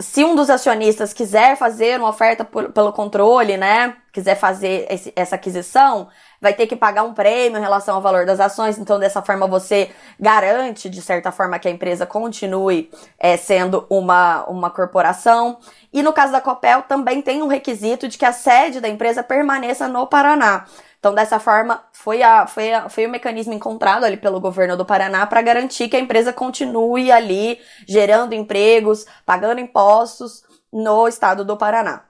se 0.00 0.24
um 0.24 0.34
dos 0.34 0.50
acionistas 0.50 1.12
quiser 1.12 1.56
fazer 1.56 1.96
uma 2.00 2.08
oferta 2.08 2.44
por, 2.44 2.72
pelo 2.72 2.92
controle, 2.92 3.56
né, 3.56 3.96
quiser 4.12 4.34
fazer 4.34 4.86
esse, 4.90 5.12
essa 5.14 5.36
aquisição, 5.36 6.08
vai 6.40 6.54
ter 6.54 6.66
que 6.66 6.74
pagar 6.74 7.02
um 7.02 7.12
prêmio 7.12 7.58
em 7.58 7.60
relação 7.60 7.96
ao 7.96 8.00
valor 8.00 8.24
das 8.24 8.40
ações. 8.40 8.78
Então, 8.78 8.98
dessa 8.98 9.20
forma, 9.20 9.46
você 9.46 9.90
garante, 10.18 10.88
de 10.88 11.02
certa 11.02 11.30
forma, 11.30 11.58
que 11.58 11.68
a 11.68 11.70
empresa 11.70 12.06
continue 12.06 12.90
é, 13.18 13.36
sendo 13.36 13.86
uma, 13.90 14.44
uma 14.46 14.70
corporação. 14.70 15.58
E 15.92 16.02
no 16.02 16.12
caso 16.12 16.32
da 16.32 16.40
Copel, 16.40 16.82
também 16.82 17.20
tem 17.20 17.42
um 17.42 17.46
requisito 17.46 18.08
de 18.08 18.16
que 18.16 18.24
a 18.24 18.32
sede 18.32 18.80
da 18.80 18.88
empresa 18.88 19.22
permaneça 19.22 19.86
no 19.86 20.06
Paraná. 20.06 20.64
Então, 20.98 21.14
dessa 21.14 21.38
forma, 21.38 21.82
foi, 21.92 22.22
a, 22.22 22.46
foi, 22.46 22.72
a, 22.72 22.88
foi 22.88 23.06
o 23.06 23.10
mecanismo 23.10 23.52
encontrado 23.52 24.04
ali 24.04 24.16
pelo 24.16 24.40
governo 24.40 24.76
do 24.76 24.84
Paraná 24.84 25.26
para 25.26 25.42
garantir 25.42 25.88
que 25.88 25.96
a 25.96 26.00
empresa 26.00 26.32
continue 26.32 27.10
ali 27.10 27.58
gerando 27.86 28.34
empregos, 28.34 29.06
pagando 29.24 29.60
impostos 29.60 30.42
no 30.72 31.08
estado 31.08 31.44
do 31.44 31.56
Paraná 31.56 32.09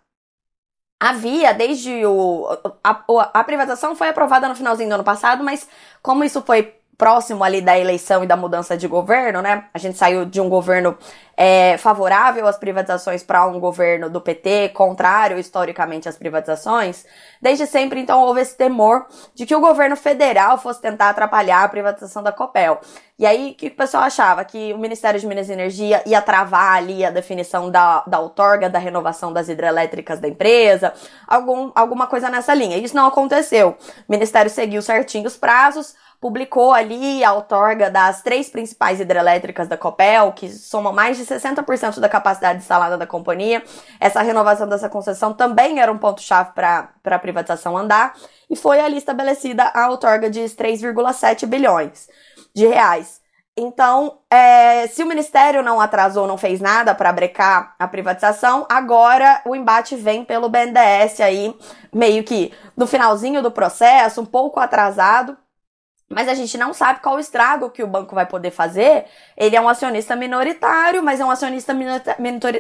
havia 1.01 1.55
desde 1.55 2.05
o. 2.05 2.47
A, 2.85 3.03
a, 3.41 3.43
privatização 3.43 3.97
foi 3.97 4.11
aprovada 4.11 4.47
no 4.47 4.55
finalzinho 4.55 4.91
do 4.91 4.97
ano 4.97 5.05
passado, 5.05 5.43
mas 5.43 5.67
como 6.03 6.23
isso 6.23 6.43
foi 6.43 6.75
próximo 7.01 7.43
ali 7.43 7.63
da 7.63 7.79
eleição 7.79 8.23
e 8.23 8.27
da 8.27 8.37
mudança 8.37 8.77
de 8.77 8.87
governo, 8.87 9.41
né? 9.41 9.65
A 9.73 9.79
gente 9.79 9.97
saiu 9.97 10.27
de 10.27 10.39
um 10.39 10.51
governo 10.51 10.99
é, 11.35 11.79
favorável 11.79 12.47
às 12.47 12.59
privatizações 12.59 13.23
para 13.23 13.47
um 13.47 13.59
governo 13.59 14.11
do 14.11 14.21
PT, 14.21 14.69
contrário 14.75 15.39
historicamente 15.39 16.07
às 16.07 16.19
privatizações. 16.19 17.07
Desde 17.41 17.67
sempre, 17.67 17.99
então, 17.99 18.21
houve 18.21 18.43
esse 18.43 18.55
temor 18.55 19.07
de 19.35 19.47
que 19.47 19.57
o 19.57 19.61
governo 19.61 19.97
federal 19.97 20.59
fosse 20.59 20.83
tentar 20.83 21.09
atrapalhar 21.09 21.65
a 21.65 21.69
privatização 21.71 22.23
da 22.23 22.33
Copel. 22.33 22.79
E 23.19 23.25
aí, 23.25 23.53
o 23.53 23.55
que 23.55 23.69
o 23.69 23.75
pessoal 23.75 24.03
achava? 24.03 24.45
Que 24.45 24.75
o 24.75 24.79
Ministério 24.79 25.19
de 25.19 25.27
Minas 25.27 25.49
e 25.49 25.53
Energia 25.55 26.03
ia 26.05 26.21
travar 26.21 26.77
ali 26.77 27.03
a 27.03 27.11
definição 27.11 27.71
da, 27.71 28.05
da 28.07 28.21
outorga, 28.21 28.69
da 28.69 28.79
renovação 28.79 29.33
das 29.33 29.49
hidrelétricas 29.49 30.21
da 30.21 30.29
empresa, 30.29 30.93
algum, 31.27 31.73
alguma 31.75 32.07
coisa 32.07 32.29
nessa 32.29 32.53
linha. 32.53 32.77
Isso 32.77 32.95
não 32.95 33.07
aconteceu. 33.07 33.71
O 34.07 34.13
Ministério 34.13 34.51
seguiu 34.51 34.83
certinho 34.83 35.27
os 35.27 35.39
prazos, 35.39 35.95
publicou 36.21 36.73
ali 36.73 37.25
a 37.25 37.33
outorga 37.33 37.91
das 37.91 38.21
três 38.21 38.51
principais 38.51 39.01
hidrelétricas 39.01 39.67
da 39.67 39.77
Copel, 39.77 40.33
que 40.33 40.51
somam 40.51 40.93
mais 40.93 41.17
de 41.17 41.25
60% 41.25 41.99
da 41.99 42.09
capacidade 42.09 42.59
instalada 42.59 42.99
da 42.99 43.07
companhia. 43.07 43.63
Essa 43.99 44.21
renovação 44.21 44.69
dessa 44.69 44.91
concessão 44.91 45.33
também 45.33 45.81
era 45.81 45.91
um 45.91 45.99
ponto-chave 45.99 46.53
para 46.53 46.91
a 47.05 47.19
privatização 47.19 47.77
andar, 47.77 48.15
e 48.51 48.55
foi 48.55 48.81
ali 48.81 48.99
estabelecida 48.99 49.71
a 49.75 49.89
outorga 49.89 50.29
de 50.29 50.41
3,7 50.41 51.47
bilhões 51.47 52.09
de 52.55 52.67
reais. 52.67 53.21
Então, 53.57 54.19
é, 54.31 54.87
se 54.87 55.03
o 55.03 55.07
Ministério 55.07 55.63
não 55.63 55.81
atrasou, 55.81 56.27
não 56.27 56.39
fez 56.39 56.61
nada 56.61 56.95
para 56.95 57.13
brecar 57.13 57.75
a 57.79 57.89
privatização, 57.89 58.67
agora 58.71 59.43
o 59.45 59.57
embate 59.57 59.97
vem 59.97 60.25
pelo 60.25 60.49
BNDES 60.49 61.21
aí, 61.21 61.55
meio 61.93 62.23
que 62.25 62.53
no 62.77 62.87
finalzinho 62.87 63.43
do 63.43 63.51
processo, 63.51 64.21
um 64.21 64.27
pouco 64.27 64.61
atrasado, 64.61 65.37
mas 66.13 66.27
a 66.27 66.35
gente 66.35 66.59
não 66.59 66.75
sabe 66.75 66.99
qual 67.01 67.15
o 67.15 67.21
estrago 67.21 67.71
que 67.71 67.85
o 67.85 67.87
banco 67.87 68.17
vai 68.17 68.27
poder 68.27 68.51
fazer. 68.51 69.05
Ele 69.37 69.55
é 69.55 69.61
um 69.61 69.69
acionista 69.69 70.17
minoritário, 70.17 71.05
mas 71.05 71.21
é 71.21 71.25
um 71.25 71.31
acionista 71.31 71.73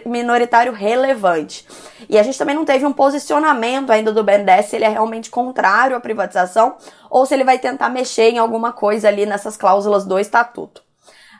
minoritário 0.07 0.73
relevante. 0.73 1.67
E 2.09 2.17
a 2.17 2.23
gente 2.23 2.39
também 2.39 2.55
não 2.55 2.65
teve 2.65 2.87
um 2.87 2.93
posicionamento 2.93 3.91
ainda 3.91 4.13
do 4.13 4.23
BNDES 4.23 4.67
se 4.67 4.77
ele 4.77 4.85
é 4.85 4.89
realmente 4.89 5.31
contrário 5.31 5.97
à 5.97 6.01
privatização 6.01 6.77
ou 7.11 7.27
se 7.27 7.35
ele 7.35 7.43
vai 7.43 7.59
tentar 7.59 7.89
mexer 7.89 8.31
em 8.31 8.39
alguma 8.39 8.73
coisa 8.73 9.09
ali 9.09 9.27
nessas 9.27 9.57
cláusulas 9.57 10.07
do 10.07 10.17
estatuto. 10.17 10.89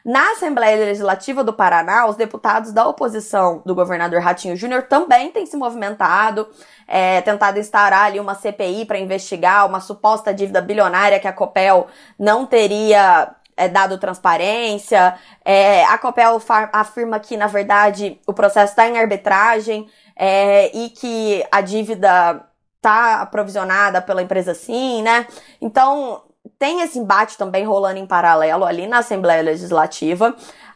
Na 0.05 0.33
Assembleia 0.33 0.79
Legislativa 0.79 1.45
do 1.45 1.53
Paraná, 1.53 2.07
os 2.07 2.17
deputados 2.17 2.73
da 2.73 2.89
oposição 2.89 3.63
do 3.67 3.75
governador 3.75 4.23
Ratinho 4.23 4.57
Júnior 4.57 4.85
também 4.85 5.31
têm 5.31 5.45
se 5.45 5.59
movimentado, 5.59 6.49
é, 6.93 7.21
tentado 7.21 7.57
instaurar 7.61 8.07
ali 8.07 8.19
uma 8.19 8.35
CPI 8.35 8.85
para 8.85 8.99
investigar 8.99 9.65
uma 9.65 9.79
suposta 9.79 10.35
dívida 10.35 10.61
bilionária 10.61 11.21
que 11.21 11.29
a 11.29 11.33
Copel 11.33 11.87
não 12.19 12.45
teria 12.45 13.31
é, 13.57 13.69
dado 13.69 13.97
transparência. 13.97 15.15
É, 15.45 15.85
a 15.85 15.97
Copel 15.99 16.43
afirma 16.73 17.21
que, 17.21 17.37
na 17.37 17.47
verdade, 17.47 18.21
o 18.27 18.33
processo 18.33 18.73
está 18.73 18.89
em 18.89 18.99
arbitragem 18.99 19.89
é, 20.17 20.77
e 20.77 20.91
que 20.91 21.47
a 21.53 21.61
dívida 21.61 22.45
está 22.77 23.21
aprovisionada 23.23 24.03
pela 24.03 24.23
empresa 24.23 24.53
sim, 24.53 25.01
né? 25.03 25.29
Então, 25.61 26.25
tem 26.59 26.81
esse 26.81 26.99
embate 26.99 27.39
também 27.39 27.65
rolando 27.65 28.01
em 28.01 28.07
paralelo 28.07 28.65
ali 28.65 28.89
na 28.89 28.99
Assembleia 28.99 29.43
Legislativa. 29.43 30.35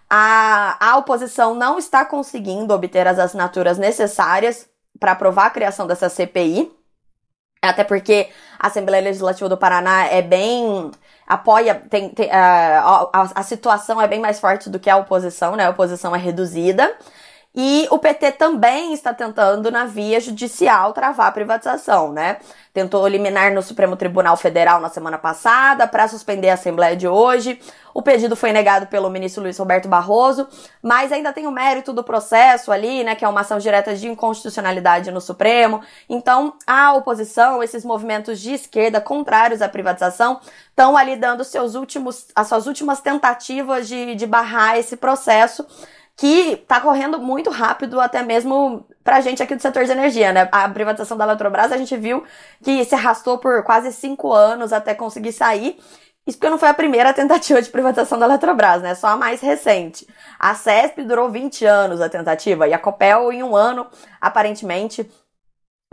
A, 0.09 0.77
a 0.79 0.97
oposição 0.99 1.57
não 1.57 1.77
está 1.77 2.05
conseguindo 2.05 2.73
obter 2.73 3.09
as 3.09 3.19
assinaturas 3.19 3.79
necessárias 3.79 4.69
para 4.99 5.13
aprovar 5.13 5.47
a 5.47 5.51
criação 5.51 5.87
dessa 5.87 6.09
CPI. 6.09 6.71
Até 7.63 7.83
porque 7.83 8.29
a 8.59 8.67
Assembleia 8.67 9.03
Legislativa 9.03 9.49
do 9.49 9.57
Paraná 9.57 10.07
é 10.07 10.21
bem. 10.21 10.91
apoia. 11.27 11.75
Tem, 11.75 12.11
tem 12.11 12.27
uh, 12.29 13.11
a, 13.13 13.31
a, 13.37 13.43
situação 13.43 14.01
é 14.01 14.07
bem 14.07 14.21
mais 14.21 14.39
forte 14.39 14.69
do 14.69 14.79
que 14.79 14.91
a 14.91 14.97
oposição, 14.97 15.57
né? 15.57 15.67
A 15.67 15.71
oposição 15.71 16.15
é 16.15 16.19
reduzida. 16.19 16.95
E 17.57 17.87
o 17.89 17.99
PT 17.99 18.33
também 18.33 18.93
está 18.93 19.15
tentando, 19.15 19.71
na 19.71 19.85
via 19.85 20.19
judicial, 20.19 20.93
travar 20.93 21.29
a 21.29 21.33
privatização, 21.33 22.13
né? 22.13 22.39
Tentou 22.73 23.07
eliminar 23.07 23.53
no 23.53 23.63
Supremo 23.63 23.95
Tribunal 23.95 24.37
Federal 24.37 24.81
na 24.81 24.89
semana 24.89 25.19
passada 25.19 25.87
para 25.87 26.09
suspender 26.09 26.51
a 26.51 26.55
Assembleia 26.55 26.97
de 26.97 27.07
hoje. 27.07 27.61
O 27.95 28.03
pedido 28.03 28.35
foi 28.35 28.53
negado 28.53 28.89
pelo 28.89 29.09
ministro 29.09 29.41
Luiz 29.41 29.57
Roberto 29.57 29.87
Barroso, 29.87 30.49
mas 30.83 31.13
ainda 31.13 31.33
tem 31.33 31.47
o 31.47 31.53
mérito 31.53 31.93
do 31.93 32.03
processo 32.03 32.73
ali, 32.73 33.05
né? 33.05 33.15
Que 33.15 33.25
é 33.25 33.29
uma 33.29 33.43
ação 33.43 33.59
direta 33.59 33.95
de 33.95 34.09
inconstitucionalidade 34.09 35.13
no 35.13 35.21
Supremo. 35.21 35.81
Então, 36.09 36.55
a 36.67 36.93
oposição, 36.95 37.63
esses 37.63 37.85
movimentos 37.85 38.41
de 38.41 38.53
esquerda 38.53 39.01
contrários 39.01 39.63
à 39.63 39.69
privatização, 39.69 40.41
estão 40.71 40.97
ali 40.97 41.15
dando 41.15 41.45
seus 41.45 41.77
últimos, 41.77 42.27
as 42.35 42.49
suas 42.49 42.67
últimas 42.67 43.01
tentativas 43.01 43.87
de, 43.87 44.17
de 44.17 44.27
barrar 44.27 44.77
esse 44.77 44.97
processo 44.97 45.65
que 46.17 46.53
está 46.53 46.81
correndo 46.81 47.19
muito 47.19 47.51
rápido, 47.51 48.01
até 48.01 48.23
mesmo 48.23 48.87
pra 49.03 49.21
gente 49.21 49.43
aqui 49.43 49.55
do 49.55 49.63
setor 49.63 49.85
de 49.85 49.93
energia, 49.93 50.33
né? 50.33 50.49
A 50.53 50.69
privatização 50.69 51.17
da 51.17 51.25
Eletrobras, 51.25 51.73
a 51.73 51.77
gente 51.77 51.97
viu 51.97 52.25
que 52.63 52.85
se 52.85 52.95
arrastou 52.95 53.39
por 53.39 53.63
quase 53.65 53.93
cinco 53.93 54.33
anos 54.33 54.73
até 54.73 54.95
conseguir 54.95 55.33
sair. 55.33 55.79
Isso 56.27 56.39
porque 56.39 56.49
não 56.49 56.59
foi 56.59 56.69
a 56.71 56.75
primeira 56.75 57.13
tentativa 57.13 57.61
de 57.61 57.69
privatização 57.69 58.19
da 58.19 58.27
Eletrobras, 58.27 58.81
né? 58.81 58.95
Só 58.95 59.09
a 59.09 59.17
mais 59.17 59.41
recente. 59.41 60.07
A 60.39 60.55
CESP 60.55 61.03
durou 61.03 61.29
20 61.31 61.67
anos 61.67 62.01
a 62.01 62.09
tentativa 62.09 62.67
e 62.67 62.73
a 62.73 62.79
Copel 62.79 63.31
em 63.33 63.43
um 63.43 63.55
ano, 63.55 63.87
aparentemente, 64.21 65.11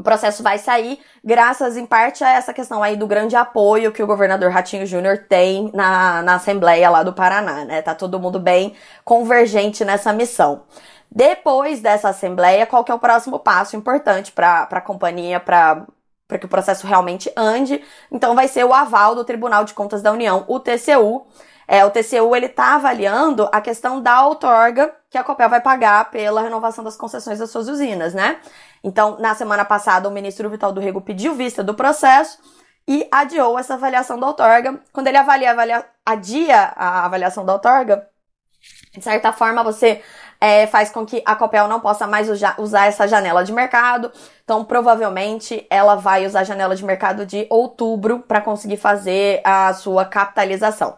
o 0.01 0.03
processo 0.03 0.41
vai 0.41 0.57
sair 0.57 0.99
graças, 1.23 1.77
em 1.77 1.85
parte, 1.85 2.23
a 2.23 2.31
essa 2.31 2.53
questão 2.53 2.81
aí 2.81 2.97
do 2.97 3.05
grande 3.05 3.35
apoio 3.35 3.91
que 3.91 4.01
o 4.01 4.07
governador 4.07 4.51
Ratinho 4.51 4.85
Júnior 4.85 5.25
tem 5.29 5.71
na, 5.73 6.23
na 6.23 6.35
Assembleia 6.35 6.89
lá 6.89 7.03
do 7.03 7.13
Paraná, 7.13 7.63
né? 7.63 7.81
Tá 7.81 7.93
todo 7.93 8.19
mundo 8.19 8.39
bem 8.39 8.73
convergente 9.05 9.85
nessa 9.85 10.11
missão. 10.11 10.63
Depois 11.09 11.81
dessa 11.81 12.09
Assembleia, 12.09 12.65
qual 12.65 12.83
que 12.83 12.91
é 12.91 12.95
o 12.95 12.99
próximo 12.99 13.37
passo 13.37 13.75
importante 13.75 14.31
para 14.31 14.63
a 14.63 14.81
companhia, 14.81 15.39
para 15.39 15.85
para 16.27 16.39
que 16.39 16.45
o 16.45 16.49
processo 16.49 16.87
realmente 16.87 17.29
ande. 17.35 17.83
Então 18.09 18.33
vai 18.33 18.47
ser 18.47 18.63
o 18.63 18.73
aval 18.73 19.13
do 19.13 19.25
Tribunal 19.25 19.65
de 19.65 19.73
Contas 19.73 20.01
da 20.01 20.13
União, 20.13 20.45
o 20.47 20.61
TCU, 20.61 21.27
é, 21.71 21.85
o 21.85 21.89
TCU 21.89 22.35
ele 22.35 22.47
está 22.47 22.75
avaliando 22.75 23.47
a 23.49 23.61
questão 23.61 24.01
da 24.01 24.25
outorga 24.25 24.93
que 25.09 25.17
a 25.17 25.23
Copel 25.23 25.49
vai 25.49 25.61
pagar 25.61 26.11
pela 26.11 26.41
renovação 26.41 26.83
das 26.83 26.97
concessões 26.97 27.39
das 27.39 27.49
suas 27.49 27.69
usinas, 27.69 28.13
né? 28.13 28.39
Então, 28.83 29.17
na 29.19 29.35
semana 29.35 29.63
passada, 29.63 30.07
o 30.07 30.11
ministro 30.11 30.49
Vital 30.49 30.71
do 30.71 30.81
Rego 30.81 31.01
pediu 31.01 31.35
vista 31.35 31.63
do 31.63 31.73
processo 31.73 32.39
e 32.87 33.07
adiou 33.11 33.57
essa 33.57 33.75
avaliação 33.75 34.19
da 34.19 34.27
outorga. 34.27 34.79
Quando 34.91 35.07
ele 35.07 35.17
avalia, 35.17 35.51
avalia 35.51 35.85
adia 36.05 36.73
a 36.75 37.05
avaliação 37.05 37.45
da 37.45 37.53
outorga, 37.53 38.07
de 38.95 39.03
certa 39.03 39.31
forma 39.31 39.63
você 39.63 40.01
é, 40.39 40.65
faz 40.65 40.89
com 40.89 41.05
que 41.05 41.21
a 41.23 41.35
Copel 41.35 41.67
não 41.67 41.79
possa 41.79 42.07
mais 42.07 42.27
usar 42.57 42.87
essa 42.87 43.07
janela 43.07 43.43
de 43.43 43.53
mercado. 43.53 44.11
Então, 44.43 44.65
provavelmente, 44.65 45.65
ela 45.69 45.95
vai 45.95 46.25
usar 46.25 46.41
a 46.41 46.43
janela 46.43 46.75
de 46.75 46.83
mercado 46.83 47.25
de 47.25 47.45
outubro 47.49 48.19
para 48.19 48.41
conseguir 48.41 48.77
fazer 48.77 49.41
a 49.43 49.71
sua 49.73 50.03
capitalização. 50.03 50.97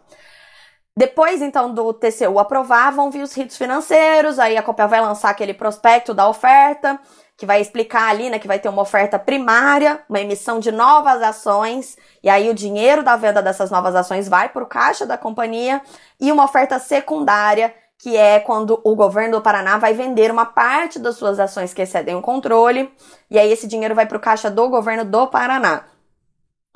Depois, 0.96 1.42
então, 1.42 1.74
do 1.74 1.92
TCU 1.92 2.40
aprovar, 2.40 2.92
vão 2.92 3.12
vir 3.12 3.24
os 3.24 3.34
ritos 3.34 3.58
financeiros, 3.58 4.40
aí 4.40 4.56
a 4.56 4.64
Copel 4.64 4.88
vai 4.88 5.02
lançar 5.02 5.30
aquele 5.32 5.54
prospecto 5.54 6.14
da 6.14 6.30
oferta, 6.30 7.00
que 7.38 7.46
vai 7.46 7.60
explicar 7.60 8.10
ali, 8.10 8.30
né, 8.30 8.40
que 8.40 8.48
vai 8.48 8.60
ter 8.60 8.70
uma 8.70 8.82
oferta 8.82 9.18
primária, 9.18 10.04
uma 10.08 10.20
emissão 10.20 10.60
de 10.60 10.72
novas 10.72 11.22
ações, 11.22 11.98
e 12.22 12.30
aí 12.30 12.50
o 12.50 12.54
dinheiro 12.54 13.04
da 13.04 13.16
venda 13.16 13.42
dessas 13.42 13.72
novas 13.72 13.96
ações 13.96 14.28
vai 14.28 14.50
para 14.50 14.64
o 14.64 14.68
caixa 14.68 15.06
da 15.06 15.18
companhia, 15.18 15.82
e 16.20 16.32
uma 16.32 16.46
oferta 16.46 16.78
secundária, 16.80 17.74
que 17.98 18.18
é 18.18 18.40
quando 18.40 18.82
o 18.84 18.96
governo 18.96 19.38
do 19.38 19.42
Paraná 19.42 19.78
vai 19.78 19.94
vender 19.94 20.30
uma 20.30 20.46
parte 20.46 21.00
das 21.00 21.16
suas 21.16 21.40
ações 21.40 21.74
que 21.74 21.82
excedem 21.82 22.16
o 22.16 22.22
controle, 22.22 22.94
e 23.30 23.40
aí 23.40 23.52
esse 23.52 23.68
dinheiro 23.68 23.96
vai 23.96 24.06
para 24.06 24.18
o 24.18 24.22
caixa 24.22 24.50
do 24.52 24.70
governo 24.70 25.06
do 25.06 25.28
Paraná 25.28 25.86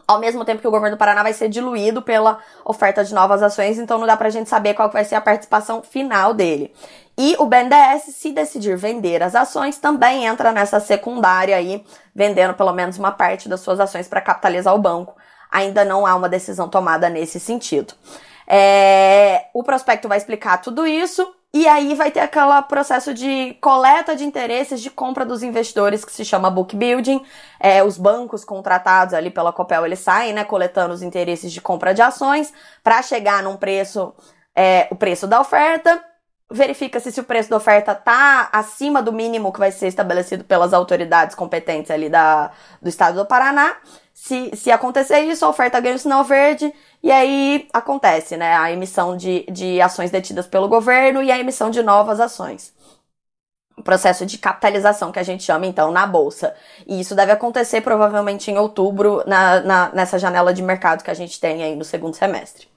ao 0.07 0.19
mesmo 0.19 0.45
tempo 0.45 0.61
que 0.61 0.67
o 0.67 0.71
governo 0.71 0.95
do 0.95 0.99
Paraná 0.99 1.21
vai 1.21 1.33
ser 1.33 1.49
diluído 1.49 2.01
pela 2.01 2.39
oferta 2.63 3.03
de 3.03 3.13
novas 3.13 3.43
ações, 3.43 3.77
então 3.77 3.97
não 3.97 4.07
dá 4.07 4.15
pra 4.15 4.29
gente 4.29 4.49
saber 4.49 4.73
qual 4.73 4.89
vai 4.89 5.03
ser 5.03 5.15
a 5.15 5.21
participação 5.21 5.83
final 5.83 6.33
dele. 6.33 6.73
E 7.17 7.35
o 7.39 7.45
BNDES, 7.45 8.15
se 8.15 8.31
decidir 8.31 8.77
vender 8.77 9.21
as 9.21 9.35
ações, 9.35 9.77
também 9.77 10.25
entra 10.25 10.51
nessa 10.51 10.79
secundária 10.79 11.57
aí, 11.57 11.83
vendendo 12.15 12.53
pelo 12.53 12.71
menos 12.71 12.97
uma 12.97 13.11
parte 13.11 13.49
das 13.49 13.59
suas 13.59 13.79
ações 13.79 14.07
para 14.07 14.21
capitalizar 14.21 14.73
o 14.73 14.79
banco. 14.79 15.15
Ainda 15.51 15.83
não 15.83 16.05
há 16.05 16.15
uma 16.15 16.29
decisão 16.29 16.69
tomada 16.69 17.09
nesse 17.09 17.39
sentido. 17.39 17.93
É, 18.47 19.47
o 19.53 19.63
prospecto 19.63 20.07
vai 20.07 20.17
explicar 20.17 20.61
tudo 20.61 20.87
isso 20.87 21.27
e 21.54 21.68
aí 21.68 21.96
vai 21.96 22.12
ter 22.12 22.20
aquele 22.20 22.62
processo 22.63 23.13
de 23.13 23.56
coleta 23.62 24.16
de 24.16 24.24
interesses 24.25 24.82
de 24.82 24.92
compra 24.92 25.25
dos 25.25 25.42
investidores 25.42 26.04
que 26.04 26.12
se 26.12 26.25
chama 26.25 26.51
book 26.51 26.75
building. 26.75 27.24
É, 27.60 27.84
os 27.84 27.98
bancos 27.98 28.44
contratados 28.44 29.13
ali 29.13 29.32
pela 29.32 29.54
Copel, 29.54 29.86
eles 29.86 30.00
saem, 30.00 30.34
né, 30.34 30.44
coletando 30.44 30.94
os 30.94 31.01
interesses 31.01 31.51
de 31.51 31.62
compra 31.62 31.94
de 31.94 32.01
ações 32.01 32.54
para 32.84 33.01
chegar 33.01 33.42
num 33.42 33.56
preço, 33.56 34.13
é, 34.56 34.88
o 34.92 34.96
preço 34.96 35.25
da 35.25 35.39
oferta. 35.39 36.04
Verifica-se 36.51 37.12
se 37.12 37.20
o 37.20 37.24
preço 37.24 37.50
da 37.50 37.58
oferta 37.58 37.96
tá 37.96 38.50
acima 38.51 39.01
do 39.01 39.12
mínimo 39.12 39.51
que 39.51 39.60
vai 39.60 39.72
ser 39.72 39.88
estabelecido 39.88 40.44
pelas 40.44 40.74
autoridades 40.74 41.36
competentes 41.36 41.92
ali 41.92 42.10
da, 42.10 42.51
do 42.82 42.89
estado 42.89 43.16
do 43.16 43.25
Paraná. 43.25 43.77
Se, 44.27 44.53
se 44.57 44.72
acontecer 44.72 45.22
isso, 45.22 45.46
a 45.46 45.50
oferta 45.50 45.79
ganha 45.79 45.96
o 45.96 46.00
sinal 46.00 46.22
verde 46.22 46.74
E 47.01 47.10
aí 47.10 47.65
acontece, 47.72 48.36
né, 48.36 48.57
a 48.57 48.69
emissão 48.69 49.15
de, 49.15 49.46
de 49.50 49.79
ações 49.79 50.12
detidas 50.12 50.46
pelo 50.46 50.67
governo 50.67 51.24
e 51.24 51.31
a 51.31 51.39
emissão 51.39 51.69
de 51.69 51.81
novas 51.81 52.19
ações. 52.19 52.74
O 53.77 53.81
processo 53.84 54.25
de 54.25 54.38
capitalização 54.38 55.12
que 55.12 55.19
a 55.19 55.24
gente 55.24 55.43
chama, 55.43 55.65
então, 55.65 55.91
na 55.91 56.05
bolsa. 56.05 56.53
E 56.86 57.00
isso 57.00 57.15
deve 57.15 57.31
acontecer 57.31 57.79
provavelmente 57.81 58.51
em 58.51 58.57
outubro, 58.57 59.24
na, 59.25 59.62
na, 59.62 59.89
nessa 59.93 60.19
janela 60.19 60.53
de 60.53 60.62
mercado 60.62 61.03
que 61.03 61.12
a 61.12 61.13
gente 61.13 61.39
tem 61.39 61.63
aí 61.63 61.75
no 61.75 61.86
segundo 61.86 62.15
semestre. 62.15 62.67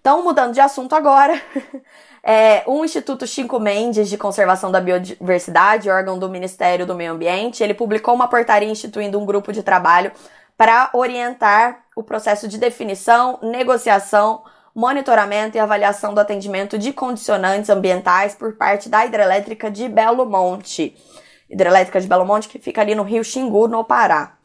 Então, 0.00 0.22
mudando 0.22 0.52
de 0.52 0.60
assunto 0.60 0.94
agora, 0.94 1.40
é, 2.22 2.62
o 2.66 2.84
Instituto 2.84 3.26
Chico 3.26 3.58
Mendes 3.58 4.10
de 4.10 4.18
Conservação 4.18 4.70
da 4.70 4.80
Biodiversidade, 4.80 5.88
órgão 5.88 6.18
do 6.18 6.28
Ministério 6.28 6.84
do 6.84 6.94
Meio 6.94 7.12
Ambiente, 7.12 7.62
ele 7.62 7.72
publicou 7.72 8.14
uma 8.14 8.28
portaria 8.28 8.68
instituindo 8.68 9.18
um 9.18 9.24
grupo 9.24 9.52
de 9.52 9.62
trabalho 9.62 10.12
para 10.56 10.90
orientar 10.92 11.84
o 11.94 12.02
processo 12.02 12.48
de 12.48 12.58
definição, 12.58 13.38
negociação, 13.42 14.42
monitoramento 14.74 15.56
e 15.56 15.60
avaliação 15.60 16.12
do 16.12 16.20
atendimento 16.20 16.78
de 16.78 16.92
condicionantes 16.92 17.70
ambientais 17.70 18.34
por 18.34 18.56
parte 18.56 18.88
da 18.88 19.06
hidrelétrica 19.06 19.70
de 19.70 19.88
Belo 19.88 20.26
Monte. 20.26 20.94
Hidrelétrica 21.48 22.00
de 22.00 22.06
Belo 22.06 22.26
Monte, 22.26 22.48
que 22.48 22.58
fica 22.58 22.80
ali 22.80 22.94
no 22.94 23.02
Rio 23.02 23.24
Xingu, 23.24 23.68
no 23.68 23.84
Pará. 23.84 24.36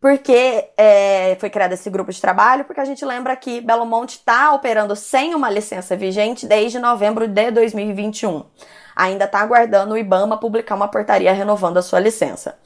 Por 0.00 0.16
que 0.18 0.64
é, 0.78 1.36
foi 1.38 1.50
criado 1.50 1.72
esse 1.72 1.90
grupo 1.90 2.10
de 2.10 2.20
trabalho? 2.20 2.64
Porque 2.64 2.80
a 2.80 2.84
gente 2.86 3.04
lembra 3.04 3.36
que 3.36 3.60
Belo 3.60 3.84
Monte 3.84 4.12
está 4.12 4.52
operando 4.52 4.96
sem 4.96 5.34
uma 5.34 5.50
licença 5.50 5.94
vigente 5.94 6.46
desde 6.46 6.78
novembro 6.78 7.28
de 7.28 7.50
2021. 7.50 8.44
Ainda 8.96 9.26
está 9.26 9.40
aguardando 9.40 9.94
o 9.94 9.98
IBAMA 9.98 10.38
publicar 10.38 10.74
uma 10.74 10.88
portaria 10.88 11.32
renovando 11.32 11.76
a 11.76 11.82
sua 11.82 12.00
licença. 12.00 12.58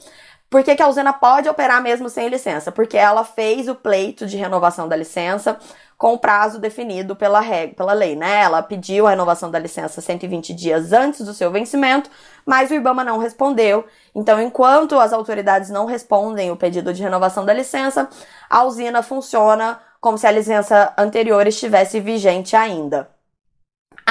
Por 0.55 0.63
que, 0.63 0.77
que 0.77 0.83
a 0.85 0.87
usina 0.87 1.13
pode 1.13 1.49
operar 1.49 1.83
mesmo 1.83 2.09
sem 2.09 2.29
licença? 2.29 2.71
Porque 2.71 2.97
ela 2.97 3.25
fez 3.25 3.67
o 3.67 3.75
pleito 3.75 4.25
de 4.25 4.37
renovação 4.37 4.87
da 4.87 4.95
licença 4.95 5.59
com 5.99 6.13
o 6.13 6.19
prazo 6.19 6.61
definido 6.61 7.17
pela, 7.17 7.41
regra, 7.41 7.75
pela 7.75 7.93
lei, 7.93 8.15
né? 8.15 8.43
Ela 8.43 8.63
pediu 8.63 9.05
a 9.05 9.11
renovação 9.11 9.51
da 9.51 9.59
licença 9.59 10.01
120 10.01 10.55
dias 10.55 10.93
antes 10.93 11.27
do 11.27 11.35
seu 11.35 11.51
vencimento, 11.51 12.09
mas 12.47 12.71
o 12.71 12.75
IBAMA 12.75 13.03
não 13.03 13.19
respondeu. 13.19 13.85
Então, 14.15 14.41
enquanto 14.41 14.97
as 14.97 15.13
autoridades 15.13 15.71
não 15.71 15.87
respondem 15.87 16.53
o 16.53 16.57
pedido 16.57 16.95
de 16.95 17.03
renovação 17.03 17.45
da 17.45 17.53
licença, 17.53 18.09
a 18.49 18.63
usina 18.63 19.03
funciona 19.03 19.81
como 20.01 20.17
se 20.17 20.29
a 20.29 20.31
licença 20.31 20.95
anterior 20.97 21.49
estivesse 21.49 21.99
vigente 21.99 22.55
ainda. 22.55 23.13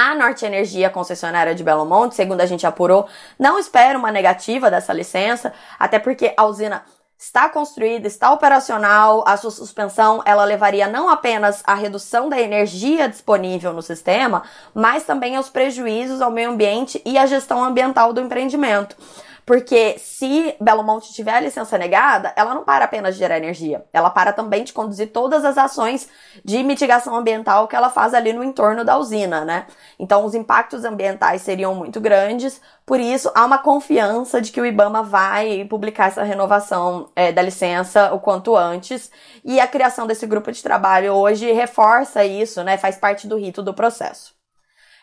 A 0.05 0.13
Norte 0.13 0.45
Energia, 0.45 0.89
concessionária 0.89 1.55
de 1.55 1.63
Belo 1.63 1.86
Monte, 1.86 2.15
segundo 2.15 2.41
a 2.41 2.45
gente 2.45 2.67
apurou, 2.67 3.07
não 3.39 3.57
espera 3.57 3.98
uma 3.98 4.12
negativa 4.12 4.69
dessa 4.69 4.91
licença, 4.91 5.53
até 5.79 5.98
porque 5.98 6.33
a 6.36 6.43
usina 6.43 6.83
está 7.17 7.48
construída, 7.48 8.05
está 8.05 8.33
operacional, 8.33 9.24
a 9.25 9.38
sua 9.38 9.50
suspensão 9.50 10.22
ela 10.25 10.43
levaria 10.43 10.89
não 10.89 11.07
apenas 11.07 11.63
à 11.65 11.74
redução 11.74 12.27
da 12.27 12.38
energia 12.38 13.07
disponível 13.07 13.72
no 13.72 13.81
sistema, 13.81 14.43
mas 14.74 15.05
também 15.05 15.38
aos 15.38 15.48
prejuízos 15.48 16.22
ao 16.22 16.29
meio 16.29 16.50
ambiente 16.50 17.01
e 17.05 17.17
à 17.17 17.25
gestão 17.25 17.63
ambiental 17.63 18.12
do 18.12 18.19
empreendimento. 18.19 18.98
Porque 19.45 19.97
se 20.00 20.55
Belo 20.59 20.83
Monte 20.83 21.13
tiver 21.13 21.33
a 21.33 21.39
licença 21.39 21.77
negada, 21.77 22.33
ela 22.35 22.53
não 22.53 22.63
para 22.63 22.85
apenas 22.85 23.15
de 23.15 23.19
gerar 23.19 23.38
energia, 23.38 23.83
ela 23.91 24.09
para 24.09 24.31
também 24.31 24.63
de 24.63 24.71
conduzir 24.71 25.12
todas 25.12 25.43
as 25.43 25.57
ações 25.57 26.07
de 26.43 26.63
mitigação 26.63 27.15
ambiental 27.15 27.67
que 27.67 27.75
ela 27.75 27.89
faz 27.89 28.13
ali 28.13 28.31
no 28.31 28.43
entorno 28.43 28.85
da 28.85 28.97
usina, 28.97 29.43
né? 29.43 29.67
Então 30.00 30.25
os 30.25 30.33
impactos 30.33 30.85
ambientais 30.85 31.41
seriam 31.41 31.75
muito 31.75 32.00
grandes, 32.00 32.62
por 32.85 33.00
isso 33.00 33.31
há 33.35 33.45
uma 33.45 33.57
confiança 33.57 34.39
de 34.41 34.51
que 34.51 34.62
o 34.62 34.65
IBAMA 34.65 35.03
vai 35.03 35.65
publicar 35.65 36.07
essa 36.07 36.23
renovação 36.23 37.09
é, 37.15 37.31
da 37.31 37.41
licença 37.41 38.13
o 38.13 38.19
quanto 38.19 38.55
antes, 38.55 39.12
e 39.43 39.59
a 39.59 39.67
criação 39.67 40.07
desse 40.07 40.25
grupo 40.25 40.51
de 40.51 40.63
trabalho 40.63 41.13
hoje 41.13 41.51
reforça 41.51 42.23
isso, 42.23 42.63
né? 42.63 42.77
Faz 42.77 42.97
parte 42.97 43.27
do 43.27 43.38
rito 43.38 43.62
do 43.62 43.73
processo. 43.73 44.42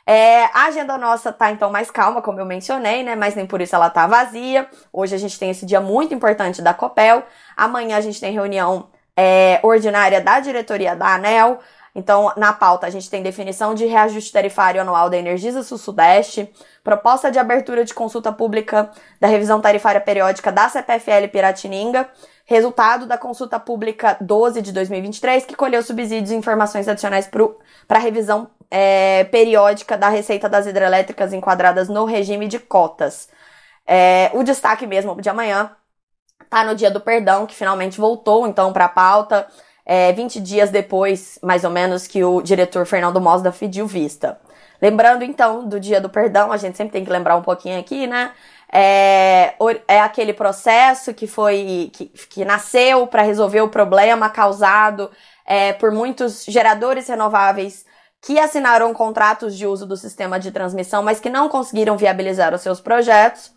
É, 0.06 0.44
a 0.46 0.66
agenda 0.66 0.96
nossa 0.98 1.32
tá 1.32 1.50
então 1.50 1.70
mais 1.70 1.90
calma, 1.90 2.22
como 2.22 2.40
eu 2.40 2.46
mencionei, 2.46 3.02
né? 3.02 3.14
Mas 3.14 3.34
nem 3.34 3.46
por 3.46 3.60
isso 3.60 3.74
ela 3.74 3.90
tá 3.90 4.06
vazia. 4.06 4.68
Hoje 4.92 5.14
a 5.14 5.18
gente 5.18 5.38
tem 5.38 5.50
esse 5.50 5.64
dia 5.66 5.80
muito 5.80 6.14
importante 6.14 6.62
da 6.62 6.74
Copel. 6.74 7.22
Amanhã 7.56 7.96
a 7.96 8.00
gente 8.00 8.20
tem 8.20 8.32
reunião 8.32 8.90
é, 9.16 9.60
ordinária 9.62 10.20
da 10.20 10.40
diretoria 10.40 10.96
da 10.96 11.14
ANEL. 11.14 11.60
Então, 11.94 12.32
na 12.36 12.52
pauta, 12.52 12.86
a 12.86 12.90
gente 12.90 13.10
tem 13.10 13.22
definição 13.22 13.74
de 13.74 13.84
reajuste 13.84 14.32
tarifário 14.32 14.80
anual 14.80 15.10
da 15.10 15.16
Energisa 15.16 15.62
Sul-Sudeste, 15.62 16.48
proposta 16.84 17.30
de 17.30 17.38
abertura 17.38 17.84
de 17.84 17.92
consulta 17.92 18.32
pública 18.32 18.90
da 19.20 19.26
revisão 19.26 19.60
tarifária 19.60 20.00
periódica 20.00 20.52
da 20.52 20.68
CPFL 20.68 21.28
Piratininga, 21.32 22.08
resultado 22.50 23.06
da 23.06 23.16
consulta 23.16 23.60
pública 23.60 24.16
12 24.20 24.60
de 24.60 24.72
2023, 24.72 25.46
que 25.46 25.54
colheu 25.54 25.84
subsídios 25.84 26.32
e 26.32 26.34
informações 26.34 26.88
adicionais 26.88 27.30
para 27.86 27.98
a 27.98 28.02
revisão 28.02 28.50
é, 28.68 29.22
periódica 29.22 29.96
da 29.96 30.08
receita 30.08 30.48
das 30.48 30.66
hidrelétricas 30.66 31.32
enquadradas 31.32 31.88
no 31.88 32.04
regime 32.04 32.48
de 32.48 32.58
cotas. 32.58 33.28
É, 33.86 34.32
o 34.34 34.42
destaque 34.42 34.84
mesmo 34.84 35.20
de 35.22 35.28
amanhã 35.28 35.70
tá 36.50 36.64
no 36.64 36.74
dia 36.74 36.90
do 36.90 37.00
perdão, 37.00 37.46
que 37.46 37.54
finalmente 37.54 38.00
voltou 38.00 38.44
então 38.48 38.72
para 38.72 38.86
a 38.86 38.88
pauta, 38.88 39.46
é, 39.86 40.12
20 40.12 40.40
dias 40.40 40.70
depois, 40.70 41.38
mais 41.44 41.62
ou 41.62 41.70
menos, 41.70 42.08
que 42.08 42.24
o 42.24 42.42
diretor 42.42 42.84
Fernando 42.84 43.20
Mosda 43.20 43.52
pediu 43.52 43.86
vista. 43.86 44.40
Lembrando 44.82 45.22
então 45.22 45.68
do 45.68 45.78
dia 45.78 46.00
do 46.00 46.08
perdão, 46.08 46.50
a 46.50 46.56
gente 46.56 46.76
sempre 46.76 46.92
tem 46.94 47.04
que 47.04 47.12
lembrar 47.12 47.36
um 47.36 47.42
pouquinho 47.42 47.78
aqui, 47.78 48.08
né? 48.08 48.32
É, 48.72 49.54
é 49.88 50.00
aquele 50.00 50.32
processo 50.32 51.12
que 51.12 51.26
foi 51.26 51.90
que, 51.92 52.06
que 52.06 52.44
nasceu 52.44 53.06
para 53.06 53.22
resolver 53.22 53.60
o 53.60 53.68
problema 53.68 54.28
causado 54.28 55.10
é, 55.44 55.72
por 55.72 55.90
muitos 55.90 56.44
geradores 56.44 57.08
renováveis 57.08 57.84
que 58.22 58.38
assinaram 58.38 58.92
contratos 58.92 59.56
de 59.56 59.66
uso 59.66 59.86
do 59.86 59.96
sistema 59.96 60.38
de 60.38 60.52
transmissão, 60.52 61.02
mas 61.02 61.18
que 61.18 61.30
não 61.30 61.48
conseguiram 61.48 61.96
viabilizar 61.96 62.54
os 62.54 62.60
seus 62.60 62.80
projetos 62.80 63.52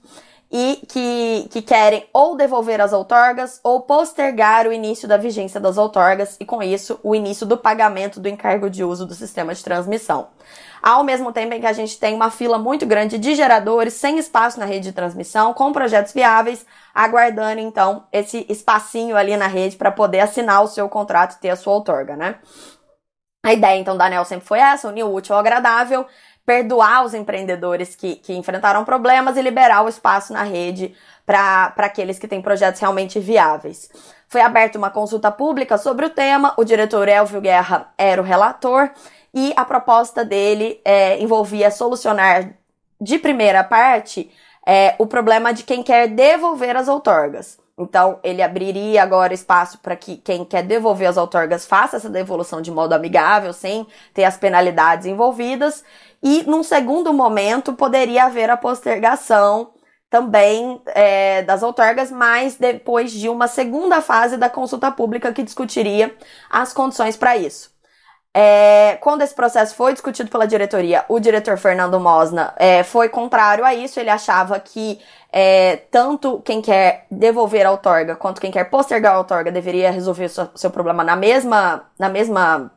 e 0.55 0.85
que, 0.87 1.47
que 1.49 1.63
querem 1.63 2.07
ou 2.13 2.37
devolver 2.37 2.79
as 2.79 2.93
outorgas 2.93 3.59
ou 3.63 3.81
postergar 3.81 4.67
o 4.67 4.71
início 4.71 5.07
da 5.07 5.17
vigência 5.17 5.59
das 5.59 5.79
outorgas 5.79 6.37
e, 6.39 6.45
com 6.45 6.61
isso, 6.61 6.99
o 7.01 7.15
início 7.15 7.43
do 7.43 7.57
pagamento 7.57 8.19
do 8.19 8.29
encargo 8.29 8.69
de 8.69 8.83
uso 8.83 9.07
do 9.07 9.15
sistema 9.15 9.55
de 9.55 9.63
transmissão. 9.63 10.27
Ao 10.79 11.03
mesmo 11.03 11.33
tempo 11.33 11.55
em 11.55 11.59
que 11.59 11.65
a 11.65 11.73
gente 11.73 11.97
tem 11.97 12.13
uma 12.13 12.29
fila 12.29 12.59
muito 12.59 12.85
grande 12.85 13.17
de 13.17 13.33
geradores 13.33 13.95
sem 13.95 14.19
espaço 14.19 14.59
na 14.59 14.65
rede 14.65 14.89
de 14.89 14.91
transmissão, 14.91 15.55
com 15.55 15.71
projetos 15.71 16.13
viáveis, 16.13 16.63
aguardando 16.93 17.59
então 17.59 18.05
esse 18.11 18.45
espacinho 18.47 19.17
ali 19.17 19.35
na 19.35 19.47
rede 19.47 19.75
para 19.75 19.91
poder 19.91 20.19
assinar 20.19 20.61
o 20.61 20.67
seu 20.67 20.87
contrato 20.87 21.33
e 21.33 21.39
ter 21.39 21.49
a 21.49 21.55
sua 21.55 21.73
outorga, 21.73 22.15
né? 22.15 22.35
A 23.45 23.51
ideia, 23.51 23.77
então, 23.77 23.97
da 23.97 24.05
ANEL 24.05 24.23
sempre 24.23 24.47
foi 24.47 24.59
essa, 24.59 24.87
unir 24.87 25.03
o 25.03 25.13
útil 25.13 25.35
ao 25.35 25.41
agradável, 25.41 26.05
perdoar 26.45 27.05
os 27.05 27.13
empreendedores 27.13 27.95
que, 27.95 28.15
que 28.15 28.33
enfrentaram 28.33 28.83
problemas 28.83 29.37
e 29.37 29.41
liberar 29.41 29.83
o 29.83 29.89
espaço 29.89 30.33
na 30.33 30.43
rede 30.43 30.93
para 31.25 31.73
aqueles 31.77 32.19
que 32.19 32.27
têm 32.27 32.41
projetos 32.41 32.81
realmente 32.81 33.19
viáveis. 33.19 33.89
Foi 34.27 34.41
aberta 34.41 34.77
uma 34.77 34.89
consulta 34.89 35.31
pública 35.31 35.77
sobre 35.77 36.05
o 36.05 36.09
tema, 36.09 36.53
o 36.57 36.63
diretor 36.63 37.07
Elvio 37.07 37.39
Guerra 37.39 37.93
era 37.97 38.21
o 38.21 38.25
relator, 38.25 38.89
e 39.33 39.53
a 39.55 39.65
proposta 39.65 40.23
dele 40.23 40.81
é, 40.83 41.19
envolvia 41.19 41.71
solucionar 41.71 42.53
de 42.99 43.17
primeira 43.17 43.63
parte 43.63 44.29
é, 44.65 44.95
o 44.97 45.07
problema 45.07 45.53
de 45.53 45.63
quem 45.63 45.81
quer 45.81 46.07
devolver 46.07 46.75
as 46.75 46.87
outorgas. 46.87 47.57
Então, 47.77 48.19
ele 48.23 48.41
abriria 48.41 49.01
agora 49.01 49.33
espaço 49.33 49.79
para 49.79 49.95
que 49.95 50.17
quem 50.17 50.45
quer 50.45 50.61
devolver 50.61 51.09
as 51.09 51.17
outorgas 51.17 51.65
faça 51.65 51.97
essa 51.97 52.09
devolução 52.09 52.61
de 52.61 52.69
modo 52.69 52.93
amigável, 52.93 53.51
sem 53.51 53.87
ter 54.13 54.23
as 54.23 54.37
penalidades 54.37 55.07
envolvidas. 55.07 55.83
E, 56.23 56.43
num 56.43 56.63
segundo 56.63 57.11
momento, 57.13 57.73
poderia 57.73 58.23
haver 58.23 58.49
a 58.49 58.55
postergação 58.55 59.73
também 60.09 60.81
é, 60.87 61.41
das 61.41 61.63
outorgas, 61.63 62.11
mas 62.11 62.55
depois 62.55 63.11
de 63.11 63.27
uma 63.27 63.47
segunda 63.47 64.01
fase 64.01 64.37
da 64.37 64.49
consulta 64.49 64.91
pública 64.91 65.33
que 65.33 65.43
discutiria 65.43 66.15
as 66.49 66.71
condições 66.71 67.17
para 67.17 67.35
isso. 67.35 67.73
É, 68.35 68.97
quando 69.01 69.21
esse 69.21 69.35
processo 69.35 69.75
foi 69.75 69.93
discutido 69.93 70.29
pela 70.29 70.47
diretoria, 70.47 71.05
o 71.07 71.19
diretor 71.19 71.55
Fernando 71.57 71.99
Mosna 71.99 72.53
é, 72.57 72.83
foi 72.83 73.09
contrário 73.09 73.63
a 73.63 73.75
isso. 73.75 73.99
Ele 73.99 74.09
achava 74.09 74.59
que 74.59 74.99
é, 75.31 75.77
tanto 75.91 76.41
quem 76.41 76.61
quer 76.61 77.05
devolver 77.11 77.65
a 77.65 77.71
outorga 77.71 78.15
quanto 78.15 78.41
quem 78.41 78.51
quer 78.51 78.69
postergar 78.69 79.15
a 79.15 79.17
outorga 79.19 79.51
deveria 79.51 79.91
resolver 79.91 80.29
seu, 80.29 80.49
seu 80.55 80.71
problema 80.71 81.03
na 81.03 81.15
mesma, 81.15 81.91
na 81.99 82.09
mesma, 82.09 82.71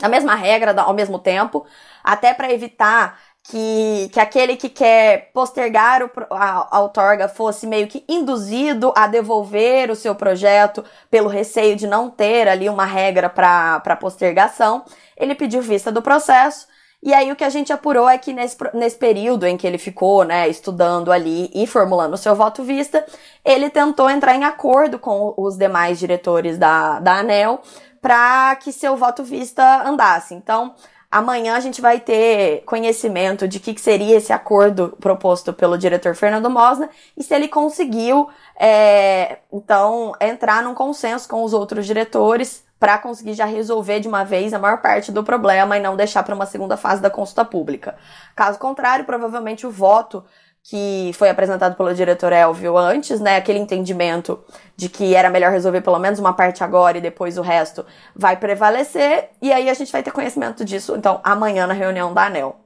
na 0.00 0.08
mesma 0.08 0.34
regra, 0.36 0.80
ao 0.82 0.94
mesmo 0.94 1.18
tempo, 1.18 1.66
até 2.02 2.34
para 2.34 2.52
evitar 2.52 3.18
que, 3.42 4.10
que 4.12 4.20
aquele 4.20 4.56
que 4.56 4.68
quer 4.68 5.30
postergar 5.32 6.02
o, 6.02 6.10
a, 6.30 6.76
a 6.76 6.80
outorga 6.80 7.28
fosse 7.28 7.66
meio 7.66 7.88
que 7.88 8.04
induzido 8.08 8.92
a 8.96 9.06
devolver 9.06 9.90
o 9.90 9.96
seu 9.96 10.14
projeto 10.14 10.84
pelo 11.10 11.28
receio 11.28 11.74
de 11.76 11.86
não 11.86 12.10
ter 12.10 12.48
ali 12.48 12.68
uma 12.68 12.84
regra 12.84 13.28
para 13.28 13.96
postergação. 13.96 14.84
Ele 15.16 15.34
pediu 15.34 15.62
vista 15.62 15.90
do 15.90 16.02
processo 16.02 16.66
E 17.02 17.14
aí 17.14 17.32
o 17.32 17.36
que 17.36 17.44
a 17.44 17.48
gente 17.48 17.72
apurou 17.72 18.08
é 18.08 18.18
que 18.18 18.32
nesse, 18.32 18.56
nesse 18.74 18.96
período 18.98 19.46
em 19.46 19.56
que 19.56 19.66
ele 19.66 19.78
ficou, 19.78 20.22
né, 20.24 20.48
estudando 20.48 21.10
ali 21.10 21.50
e 21.54 21.66
formulando 21.66 22.14
o 22.14 22.18
seu 22.18 22.34
voto 22.34 22.62
vista, 22.62 23.04
ele 23.44 23.70
tentou 23.70 24.10
entrar 24.10 24.34
em 24.34 24.44
acordo 24.44 24.98
com 24.98 25.34
os 25.36 25.56
demais 25.56 25.98
diretores 25.98 26.58
da, 26.58 27.00
da 27.00 27.20
ANEL 27.20 27.62
para 28.02 28.54
que 28.56 28.72
seu 28.72 28.96
voto 28.96 29.24
vista 29.24 29.82
andasse. 29.88 30.34
Então, 30.34 30.74
amanhã 31.10 31.56
a 31.56 31.60
gente 31.60 31.80
vai 31.80 31.98
ter 31.98 32.62
conhecimento 32.64 33.48
de 33.48 33.58
que, 33.58 33.74
que 33.74 33.80
seria 33.80 34.16
esse 34.16 34.32
acordo 34.32 34.96
proposto 35.00 35.52
pelo 35.52 35.76
diretor 35.76 36.14
Fernando 36.14 36.48
Mosna 36.48 36.88
e 37.16 37.22
se 37.22 37.34
ele 37.34 37.48
conseguiu, 37.48 38.28
é, 38.58 39.38
então, 39.52 40.12
entrar 40.20 40.62
num 40.62 40.74
consenso 40.74 41.28
com 41.28 41.42
os 41.42 41.52
outros 41.52 41.84
diretores 41.84 42.64
para 42.78 42.96
conseguir 42.96 43.34
já 43.34 43.44
resolver 43.44 44.00
de 44.00 44.08
uma 44.08 44.24
vez 44.24 44.54
a 44.54 44.58
maior 44.58 44.80
parte 44.80 45.12
do 45.12 45.22
problema 45.22 45.76
e 45.76 45.80
não 45.80 45.96
deixar 45.96 46.22
para 46.22 46.34
uma 46.34 46.46
segunda 46.46 46.78
fase 46.78 47.02
da 47.02 47.10
consulta 47.10 47.44
pública. 47.44 47.96
Caso 48.34 48.58
contrário, 48.58 49.04
provavelmente 49.04 49.66
o 49.66 49.70
voto 49.70 50.24
que 50.62 51.10
foi 51.14 51.30
apresentado 51.30 51.74
pelo 51.74 51.94
diretor 51.94 52.32
Elvio 52.32 52.76
antes, 52.76 53.20
né, 53.20 53.36
aquele 53.36 53.58
entendimento 53.58 54.38
de 54.76 54.88
que 54.88 55.14
era 55.14 55.30
melhor 55.30 55.50
resolver 55.50 55.80
pelo 55.80 55.98
menos 55.98 56.18
uma 56.18 56.34
parte 56.34 56.62
agora 56.62 56.98
e 56.98 57.00
depois 57.00 57.38
o 57.38 57.42
resto 57.42 57.84
vai 58.14 58.36
prevalecer, 58.36 59.30
e 59.40 59.52
aí 59.52 59.70
a 59.70 59.74
gente 59.74 59.90
vai 59.90 60.02
ter 60.02 60.12
conhecimento 60.12 60.64
disso, 60.64 60.94
então, 60.96 61.20
amanhã 61.24 61.66
na 61.66 61.74
reunião 61.74 62.12
da 62.12 62.26
ANEL. 62.26 62.56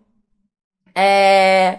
É... 0.94 1.78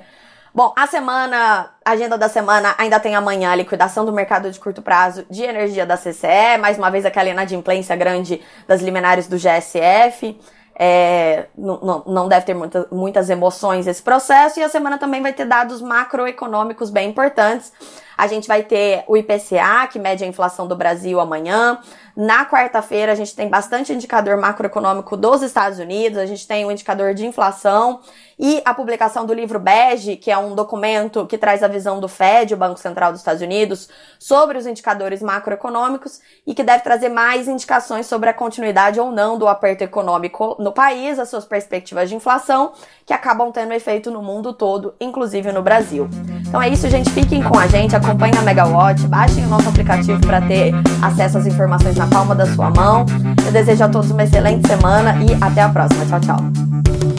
Bom, 0.53 0.73
a 0.77 0.87
semana, 0.87 1.73
a 1.83 1.91
agenda 1.91 2.17
da 2.17 2.29
semana 2.29 2.73
ainda 2.77 2.97
tem 2.97 3.13
amanhã 3.13 3.51
a 3.51 3.55
liquidação 3.55 4.05
do 4.05 4.13
mercado 4.13 4.49
de 4.49 4.57
curto 4.57 4.81
prazo 4.81 5.25
de 5.29 5.43
energia 5.43 5.85
da 5.85 5.97
CCE, 5.97 6.57
mais 6.61 6.77
uma 6.77 6.89
vez 6.89 7.05
aquela 7.05 7.27
inadimplência 7.27 7.93
grande 7.93 8.41
das 8.65 8.81
liminares 8.81 9.27
do 9.27 9.35
GSF. 9.35 10.39
É, 10.77 11.45
não, 11.57 12.03
não 12.05 12.27
deve 12.27 12.45
ter 12.45 12.53
muita, 12.53 12.87
muitas 12.91 13.29
emoções 13.29 13.87
esse 13.87 14.01
processo, 14.01 14.59
e 14.59 14.63
a 14.63 14.69
semana 14.69 14.97
também 14.97 15.21
vai 15.21 15.31
ter 15.31 15.45
dados 15.45 15.81
macroeconômicos 15.81 16.89
bem 16.89 17.09
importantes. 17.09 17.71
A 18.17 18.27
gente 18.27 18.47
vai 18.47 18.63
ter 18.63 19.03
o 19.07 19.17
IPCA, 19.17 19.87
que 19.91 19.99
mede 19.99 20.23
a 20.23 20.27
inflação 20.27 20.67
do 20.67 20.75
Brasil 20.75 21.19
amanhã. 21.19 21.79
Na 22.15 22.45
quarta-feira, 22.45 23.11
a 23.11 23.15
gente 23.15 23.35
tem 23.35 23.49
bastante 23.49 23.91
indicador 23.91 24.37
macroeconômico 24.37 25.17
dos 25.17 25.41
Estados 25.41 25.79
Unidos, 25.79 26.17
a 26.17 26.25
gente 26.25 26.47
tem 26.47 26.63
o 26.63 26.69
um 26.69 26.71
indicador 26.71 27.13
de 27.13 27.25
inflação 27.25 27.99
e 28.39 28.61
a 28.65 28.73
publicação 28.73 29.25
do 29.25 29.33
livro 29.33 29.59
Bege, 29.59 30.15
que 30.15 30.31
é 30.31 30.37
um 30.37 30.55
documento 30.55 31.25
que 31.25 31.37
traz 31.37 31.63
a 31.63 31.67
visão 31.67 31.99
do 31.99 32.07
Fed, 32.07 32.53
o 32.53 32.57
Banco 32.57 32.79
Central 32.79 33.11
dos 33.11 33.21
Estados 33.21 33.41
Unidos, 33.41 33.89
sobre 34.19 34.57
os 34.57 34.65
indicadores 34.65 35.21
macroeconômicos 35.21 36.21
e 36.45 36.53
que 36.53 36.63
deve 36.63 36.83
trazer 36.83 37.09
mais 37.09 37.47
indicações 37.47 38.05
sobre 38.05 38.29
a 38.29 38.33
continuidade 38.33 38.99
ou 38.99 39.11
não 39.11 39.37
do 39.37 39.47
aperto 39.47 39.83
econômico 39.83 40.55
no 40.59 40.71
país, 40.71 41.19
as 41.19 41.29
suas 41.29 41.45
perspectivas 41.45 42.09
de 42.09 42.15
inflação, 42.15 42.73
que 43.05 43.13
acabam 43.13 43.51
tendo 43.51 43.73
efeito 43.73 44.09
no 44.11 44.21
mundo 44.21 44.53
todo, 44.53 44.95
inclusive 44.99 45.51
no 45.51 45.61
Brasil. 45.61 46.09
Então 46.47 46.61
é 46.61 46.69
isso, 46.69 46.87
gente. 46.89 47.09
Fiquem 47.09 47.43
com 47.43 47.57
a 47.57 47.67
gente, 47.67 47.95
acompanhem 48.05 48.37
a 48.37 48.41
Megawatt, 48.41 49.07
baixem 49.07 49.45
o 49.45 49.49
nosso 49.49 49.67
aplicativo 49.67 50.19
para 50.21 50.41
ter 50.41 50.73
acesso 51.01 51.39
às 51.39 51.47
informações 51.47 51.95
na 51.95 52.07
palma 52.07 52.35
da 52.35 52.45
sua 52.45 52.69
mão. 52.69 53.05
Eu 53.45 53.51
desejo 53.51 53.83
a 53.83 53.89
todos 53.89 54.11
uma 54.11 54.23
excelente 54.23 54.67
semana 54.67 55.15
e 55.23 55.35
até 55.41 55.61
a 55.61 55.69
próxima. 55.69 56.05
Tchau, 56.05 56.19
tchau. 56.19 57.14